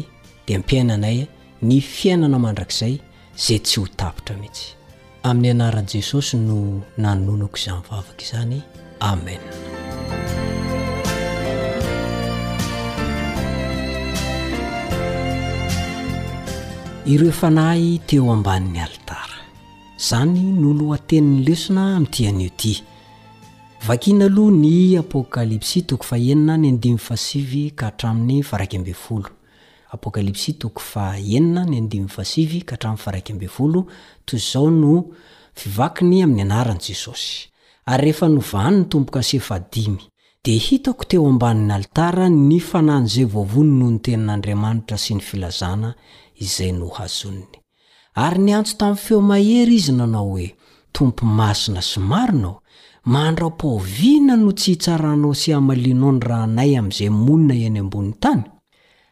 dia 0.47 0.59
mpiainanay 0.59 1.19
ny 1.63 1.81
fiainana 1.81 2.39
mandrakizay 2.39 2.95
zay 3.47 3.59
tsy 3.61 3.81
ho 3.81 3.85
tapitra 4.01 4.35
mihitsy 4.41 4.67
amin'ny 5.23 5.51
anarani 5.53 5.89
jesosy 5.93 6.37
no 6.49 6.57
nanonako 7.05 7.57
izany 7.59 7.83
vavaka 7.91 8.21
izany 8.27 8.59
amen 9.11 9.41
ireo 17.13 17.33
fanay 17.41 17.85
teo 18.09 18.27
amban'ny 18.37 18.81
alita 18.87 19.26
zany 20.05 20.43
nolo 20.61 20.87
hatenin'ny 20.95 21.45
lesona 21.47 21.83
ami'nytian'io 21.97 22.51
ty 22.61 22.73
vakina 23.87 24.27
aloha 24.29 24.51
ny 24.65 24.99
apokalpsapokalps 25.03 25.73
tokoaenina 25.91 26.57
ny 26.59 26.79
diasivy 26.79 27.73
ka 27.75 27.87
atramn'ny 27.87 28.43
varakbolo 33.07 33.87
toyzao 34.27 34.71
no 34.83 34.93
fivakiny 35.61 36.17
amin'ny 36.25 36.43
anaran'i 36.45 36.83
jesosy 36.89 37.31
ary 37.87 38.03
rehefa 38.05 38.29
novano 38.29 38.79
ny 38.81 38.85
tomboka 38.93 39.23
sefadimy 39.23 40.03
dia 40.45 40.61
hitako 40.67 41.05
teo 41.11 41.25
amban'ny 41.29 41.73
alitara 41.75 42.29
ny 42.29 42.61
fanan'izay 42.61 43.25
voavony 43.35 43.71
noho 43.79 43.91
ny 43.95 43.99
tenin'andriamanitra 44.05 44.99
sy 45.05 45.15
ny 45.15 45.21
filazana 45.29 45.97
izay 46.37 46.73
no 46.73 46.89
hazonny 46.89 47.49
ary 48.17 48.39
niantso 48.39 48.77
tamin' 48.77 48.97
feo 48.97 49.21
mahery 49.21 49.75
izy 49.77 49.93
nanao 49.93 50.29
hoe 50.31 50.55
tompo 50.93 51.27
masona 51.27 51.83
somarinao 51.83 52.63
mandra 53.05 53.51
paoviana 53.51 54.37
no 54.37 54.53
tsy 54.53 54.71
hitsaranao 54.73 55.35
si 55.35 55.53
hamalianao 55.53 56.13
ny 56.13 56.21
raanay 56.29 56.73
am'izay 56.81 57.11
monina 57.11 57.55
iany 57.55 57.79
amboniny 57.85 58.15
tany 58.21 58.43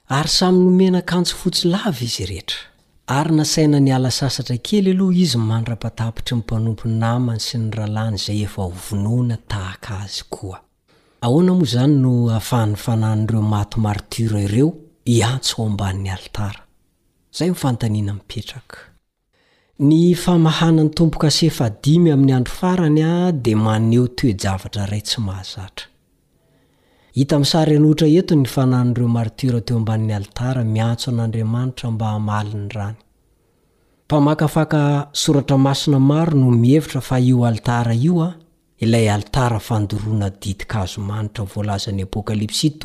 ary 0.09 0.29
samyny 0.29 0.69
omenakano 0.69 1.25
fotsy 1.41 1.69
lava 1.69 2.01
izy 2.05 2.25
rehetra 2.27 2.57
ary 3.07 3.35
nasaina 3.37 3.81
niala 3.81 4.11
sasatra 4.11 4.57
kely 4.57 4.89
aloha 4.95 5.17
izy 5.25 5.39
mandrapatapitry 5.39 6.35
ny 6.37 6.43
panompo 6.49 6.85
namany 6.89 7.41
sy 7.47 7.59
ny 7.59 7.71
rahalany 7.77 8.17
zay 8.17 8.41
efa 8.47 8.61
ovonoana 8.71 9.37
tahaka 9.51 9.93
azy 10.05 10.25
koaamoa 10.33 11.67
zany 11.73 11.97
no 12.05 12.13
ahafahany 12.31 12.75
fananireo 12.85 13.43
mat 13.53 13.77
marotora 13.85 14.41
ireo 14.49 14.73
iansoomb'ny 15.05 16.09
ta 16.33 16.49
ny 19.79 20.15
famahana 20.15 20.83
ny 20.87 20.91
tompoka 20.95 21.27
sefad5my 21.35 22.11
amin'ny 22.15 22.31
andro 22.37 22.55
farany 22.57 23.03
a 23.03 23.33
dia 23.33 23.57
maneo 23.59 24.07
toejavatra 24.19 24.85
ray 24.91 25.01
tsy 25.03 25.21
mahazatra 25.21 25.87
hita 27.19 27.39
misary 27.43 27.75
anohitra 27.79 28.07
etony 28.21 28.47
fanannireo 28.55 29.09
martira 29.17 29.61
teo 29.67 29.77
amba'ny 29.81 30.13
alitara 30.19 30.63
miantso 30.75 31.07
an'andriamanitra 31.11 31.87
mba 31.91 32.09
hmaliny 32.13 32.69
rany 32.77 32.97
mpamaka 34.05 34.45
afaka 34.51 34.83
soratra 35.23 35.57
masina 35.65 35.99
maro 36.11 36.35
no 36.39 36.47
mihevitra 36.63 37.01
fa 37.09 37.17
io 37.31 37.37
alitara 37.49 37.95
io 38.05 38.15
a 38.27 38.29
ilay 38.85 39.07
alitara 39.15 39.59
fandoroana 39.69 40.29
ditika 40.31 40.79
azo 40.87 41.01
manitra 41.09 41.43
volazan'ny 41.55 42.03
apokalypsy 42.07 42.69
n 42.79 42.81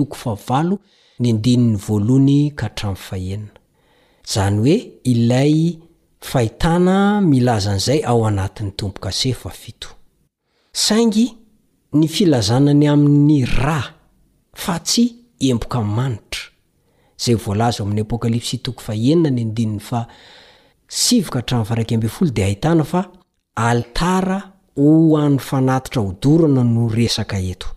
aahezany 1.21 3.47
hoe 4.61 4.75
ilay 5.13 5.55
fahitana 6.21 6.97
milaza 7.21 7.71
n'izay 7.75 8.01
ao 8.11 8.21
anatin'ny 8.29 8.71
tompokasea 8.79 9.35
ito 9.71 9.89
saingy 10.85 11.27
ny 11.97 12.05
filazana 12.15 12.71
ny 12.81 12.85
amin'ny 12.93 13.39
ra 13.59 13.79
fa 14.63 14.75
tsy 14.87 15.05
emboka 15.49 15.79
n 15.81 15.87
manitra 15.97 16.43
zay 17.23 17.35
vlaza 17.43 17.79
o 17.83 17.85
amin'ny 17.85 18.03
kps 21.83 23.05
atara 23.55 24.53
o 24.77 25.17
an'ny 25.23 25.39
fanatitra 25.49 26.01
hodorana 26.07 26.63
no 26.63 26.83
eska 27.05 27.37
eo 27.49 27.67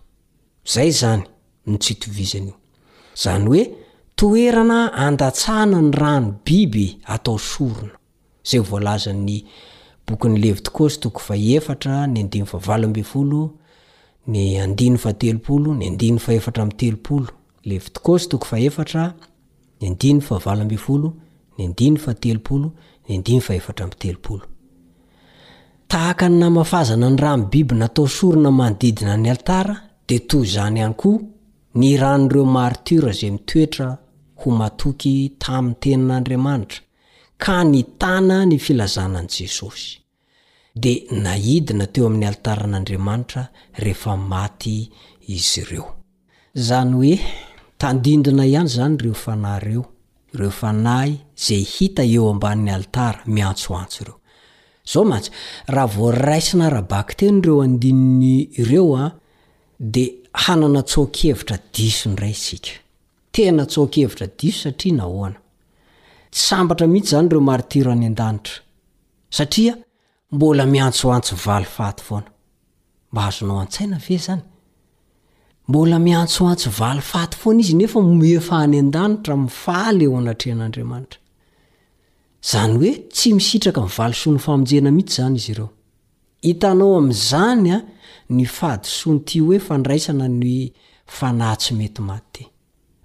ay 0.81 0.91
zany 0.99 1.23
nozo 1.65 2.53
zany 3.23 3.47
oe 3.53 3.63
toerana 4.17 4.93
andatsana 5.05 5.79
ny 5.81 5.91
rano 6.01 6.29
biby 6.45 6.87
atao 7.05 7.37
sorona 7.39 7.95
ayoalaza'ny 8.51 9.37
bokyny 10.07 10.37
levitikosy 10.43 10.99
toko 11.03 11.19
fa 11.27 11.35
iefatra 11.35 12.07
ny 12.07 12.19
adiyaaolo 12.25 12.87
ny 12.87 12.93
diepolo 12.93 13.53
nyieamtelooloes 14.27 15.75
naafazana 26.29 27.09
ny 27.13 27.17
ra 27.23 27.31
y 27.31 27.41
bib 27.51 27.69
natao 27.79 28.07
sorona 28.17 28.51
manodidina 28.51 29.13
ny 29.23 29.29
altara 29.33 29.75
de 30.07 30.17
toyzany 30.29 30.77
iany 30.81 30.93
koa 31.01 31.19
ny 31.79 31.97
ranreo 31.97 32.45
maritra 32.45 33.11
zay 33.11 33.31
mitoetra 33.31 33.87
ho 34.39 34.47
matoky 34.59 35.15
tami'ny 35.41 35.75
teninaandriamanitra 35.81 36.79
ka 37.43 37.59
ny 37.67 37.81
tana 37.99 38.45
ny 38.47 38.55
filazanan' 38.59 39.27
jesosy 39.35 39.89
de 40.83 40.93
naidina 41.23 41.85
teo 41.93 42.05
amin'ny 42.07 42.27
alitaran'andriamanitra 42.29 43.43
rehefa 43.83 44.13
maty 44.31 44.77
izy 45.35 45.61
ireo 45.63 45.87
zany 46.67 46.93
hoe 46.97 47.15
tandindina 47.81 48.45
ihany 48.51 48.69
zany 48.77 48.95
reo 49.03 49.15
fanayreo 49.23 49.83
reo 50.39 50.53
fanahy 50.59 51.13
zay 51.45 51.63
hita 51.73 52.03
eo 52.15 52.25
amban'ny 52.33 52.69
alitara 52.77 53.21
miantsoantso 53.35 53.99
ireo 54.05 54.17
zao 54.91 55.03
mantsy 55.11 55.31
raha 55.75 55.91
vo 55.97 56.07
ray 56.25 56.41
sina 56.47 56.67
rabaky 56.75 57.15
teny 57.19 57.39
ireo 57.43 57.59
andininy 57.67 58.33
ireo 58.61 58.87
a 59.03 59.05
de 59.93 60.05
hanana 60.43 60.81
tsoakhevitra 60.89 61.57
diso 61.75 62.09
ndray 62.09 62.35
sika 62.45 62.71
tena 63.33 63.63
tsaakhevitra 63.71 64.25
diso 64.39 64.59
satria 64.63 64.95
na 64.99 65.03
hoana 65.11 65.42
ts 66.33 66.41
sambatra 66.49 66.87
mihitsy 66.87 67.11
zany 67.15 67.29
reo 67.31 67.41
maritiro 67.49 67.89
any 67.91 68.05
an-danitra 68.11 68.55
satria 69.37 69.73
mbola 70.35 70.63
miantsoantso 70.65 71.33
valifaty 71.45 72.01
foana 72.07 72.27
mba 73.11 73.21
azonao 73.27 73.59
an-tsaina 73.63 73.97
e 74.15 74.17
zany 74.27 74.41
mbola 75.67 75.97
miantsoantso 75.99 76.69
at 77.21 77.31
fanaizy 77.41 77.73
nee 77.75 77.89
ay 77.95 78.79
adatra 78.81 79.33
mifal 79.43 79.95
eoanatrehan'andriamanitrany 80.01 82.73
oe 82.83 82.89
tsy 83.15 83.59
trka 83.63 83.81
nyehieitnao 84.35 86.95
azanya 87.09 87.77
ny 88.35 88.43
fadisont 88.57 89.27
hoe 89.45 89.57
fandraisana 89.67 90.25
ny 90.41 90.45
fanatsy 91.17 91.71
mety 91.79 92.01
maty 92.01 92.43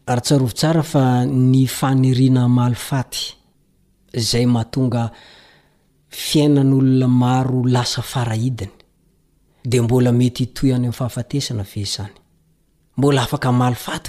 ary-tsarovi 0.09 0.53
tsara 0.55 0.83
fa 0.83 1.03
ny 1.29 1.67
faniriana 1.69 2.47
malifaty 2.49 3.25
zay 4.29 4.47
mahatonga 4.47 5.05
fiainan'olona 6.21 7.09
maro 7.23 7.61
lasa 7.75 8.03
faaidiny 8.03 8.71
de 9.71 9.81
mbola 9.81 10.13
mety 10.21 10.47
toy 10.57 10.71
any 10.73 10.87
am'ny 10.87 10.93
fahafatesanave 10.99 11.83
n 12.99 13.05
ola 13.07 13.23
afakmafay 13.23 14.01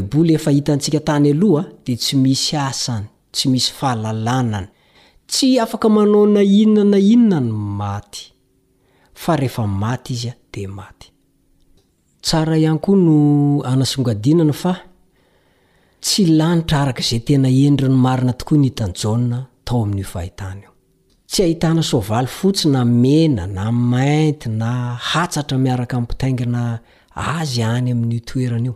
ebaboefa 0.00 0.50
hitantsika 0.56 1.00
tanyaoha 1.08 1.62
de 1.84 1.94
tsy 2.00 2.16
misy 2.22 2.56
asany 2.68 3.06
tsy 3.34 3.46
misy 3.52 3.72
fahallanany 3.78 4.66
tsy 5.30 5.58
afaka 5.64 5.88
manao 5.88 6.26
na 6.26 6.42
inna 6.42 6.84
na 6.84 6.98
inona 6.98 7.40
ny 7.40 7.52
maty 7.80 8.32
eea 9.28 9.66
maty 9.66 10.12
iyd 10.14 10.30
tsara 12.22 12.56
ihany 12.58 12.78
koa 12.84 12.96
no 12.96 13.16
anasongadinana 13.72 14.52
fa 14.52 14.74
tsy 16.02 16.22
lanitra 16.38 16.78
araka 16.84 17.02
zay 17.08 17.20
tena 17.26 17.48
endra 17.66 17.88
no 17.88 17.96
maina 18.06 18.32
tooa 18.40 18.56
n 18.60 18.64
itnataoa'oty 18.68 20.00
ahiayotsinaea 21.34 22.84
nainy 23.44 24.56
nahatatra 24.60 25.56
miaraka 25.64 25.96
pitaingana 26.10 26.62
azy 27.38 27.60
ayamn'nao 27.72 28.74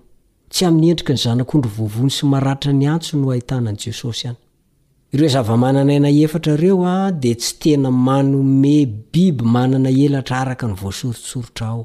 tsy 0.52 0.62
a'ny 0.66 0.84
endrika 0.90 1.12
ny 1.14 1.20
zanakondro 1.24 1.70
voony 1.94 2.12
sy 2.16 2.24
aatra 2.48 2.72
ny 2.80 2.84
atso 2.94 3.12
no 3.20 3.26
ahitnanjesosaireo 3.32 5.28
za-ananaaea 5.34 6.30
eo 6.66 7.10
de 7.22 7.32
tsy 7.40 7.52
tenamanome 7.62 8.76
biby 9.12 9.44
manaa 9.54 9.92
era 10.06 10.18
akany 10.52 10.74
ososoraa 10.88 11.84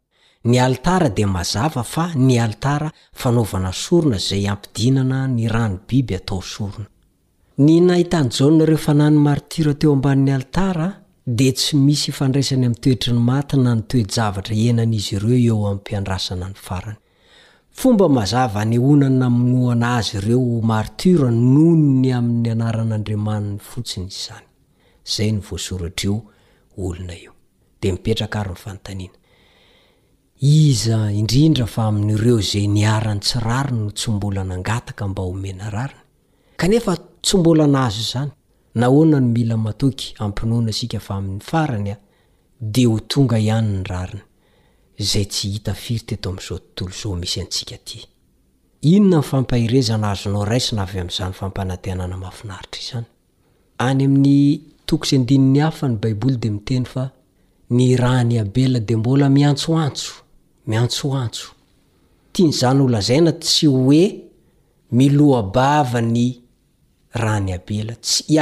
ny 0.43 0.59
alitara 0.59 1.09
de 1.09 1.25
mazava 1.25 1.83
fa 1.83 2.07
ny 2.15 2.39
alitara 2.39 2.91
fanaovana 3.13 3.71
sorona 3.71 4.17
zay 4.17 4.47
ampidinana 4.49 5.27
ny 5.27 5.47
rany 5.47 5.77
biby 5.87 6.15
atao 6.15 6.41
sorona 6.41 6.87
ny 7.57 7.75
naitanjana 7.81 8.65
rehfa 8.69 8.93
nany 9.01 9.17
matura 9.25 9.73
teo 9.79 9.91
amban'ny 9.93 10.31
atara 10.33 10.87
de 11.37 11.47
tsy 11.57 11.75
misy 11.85 12.09
ifandraisany 12.11 12.65
am'n 12.65 12.75
toetrny 12.83 13.19
ayna 13.31 13.75
nytoejavtra 13.79 14.55
ennizy 14.69 15.11
ireo 15.17 15.37
eo 15.47 15.57
m'nmpndasna 15.73 16.35
nyay 16.37 16.97
fomba 17.79 18.05
mazava 18.17 18.57
anyhonan 18.65 19.15
na 19.21 19.27
minoana 19.37 19.87
azy 19.99 20.15
ireo 20.17 20.41
atra 20.73 21.31
nny 21.31 22.09
a'nyyt 28.97 29.20
iza 30.43 31.09
indrindra 31.11 31.65
fa 31.67 31.83
amin'nyireo 31.87 32.41
zay 32.41 32.65
niarany 32.67 33.19
tsy 33.21 33.39
rariny 33.39 33.91
tsymbola 33.93 34.43
nangataka 34.43 35.07
mba 35.07 35.21
omena 35.21 35.69
rariny 35.69 36.01
kanefa 36.57 36.95
tsymbola 37.21 37.67
na 37.67 37.85
azo 37.85 38.01
zany 38.11 38.31
naoana 38.75 39.19
no 39.19 39.27
mila 39.33 39.55
matoky 39.57 40.13
apinona 40.17 40.71
sika 40.73 40.99
a 41.09 41.21
iny 41.77 41.95
aanyyayyyytosadinnyhafa 53.79 55.87
ny 55.89 55.95
baiboly 55.95 56.37
de 56.37 56.49
miteny 56.49 56.85
fa 56.85 57.09
nynyea 57.69 58.43
de 58.43 58.95
mbola 58.95 59.29
miantsoantso 59.29 60.11
miantsoantso 60.67 61.47
tiany 62.33 62.51
zany 62.53 62.81
olazaina 62.83 63.31
tsy 63.43 63.67
hoe 63.67 64.03
miloabava 64.97 66.01
ny 66.01 66.41
a 67.13 67.39
nybela 67.39 67.93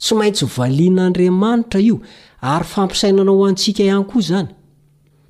tsy 0.00 0.12
maintsy 0.18 0.44
valianaandriamanitra 0.56 1.80
io 1.88 1.96
ary 2.40 2.64
fampisainanao 2.72 3.44
antsika 3.48 3.82
ihany 3.88 4.04
koa 4.10 4.20
zany 4.28 4.48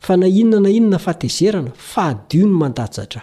fa 0.04 0.12
na 0.16 0.26
inona 0.40 0.60
na 0.60 0.68
inona 0.78 0.98
fatezerana 1.06 1.70
fad 1.92 2.28
ny 2.34 2.46
mandajatra 2.60 3.22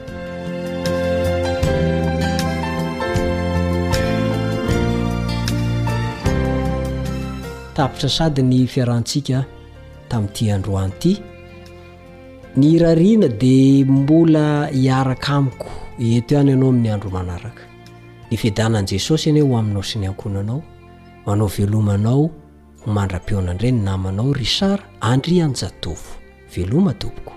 tafitra 7.75 8.09
sady 8.09 8.43
ny 8.43 8.59
fiarahantsika 8.67 9.39
tamin'nyity 10.09 10.51
androanyity 10.51 11.13
ny 12.55 12.65
irariana 12.77 13.27
dia 13.41 13.85
mbola 13.85 14.45
hiaraka 14.75 15.31
amiko 15.39 15.69
eto 15.99 16.35
ihany 16.35 16.49
ianao 16.51 16.69
amin'ny 16.71 16.89
andro 16.93 17.09
manaraka 17.17 17.63
ny 18.31 18.35
fiedanan' 18.41 18.87
jesosy 18.91 19.29
eny 19.31 19.41
hoe 19.41 19.49
ho 19.53 19.57
aminao 19.61 19.83
sy 19.83 19.97
ny 19.99 20.07
ankonanao 20.11 20.59
manao 21.25 21.47
velomanao 21.57 22.29
homandra-pionany 22.83 23.59
ireny 23.59 23.79
namanao 23.87 24.33
risara 24.33 24.83
andry 25.11 25.41
anjatovo 25.45 26.09
veloma 26.55 26.93
tompoko 26.93 27.31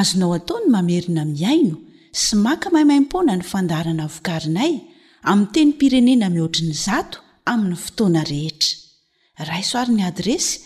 azonao 0.00 0.30
ataony 0.38 0.66
mamerina 0.76 1.24
miaino 1.36 1.76
sy 2.22 2.34
maka 2.46 2.70
mahimaimpona 2.74 3.32
ny 3.38 3.42
fandaharana 3.52 4.06
vokarinay 4.14 4.72
amin'y 5.30 5.52
teny 5.54 5.72
pirenena 5.80 6.28
mihoatriny 6.36 6.74
zato 6.86 7.18
amin'ny 7.52 7.76
fotoana 7.84 8.22
rehetra 8.24 8.76
raisoarin'ny 9.50 10.04
adresy 10.10 10.65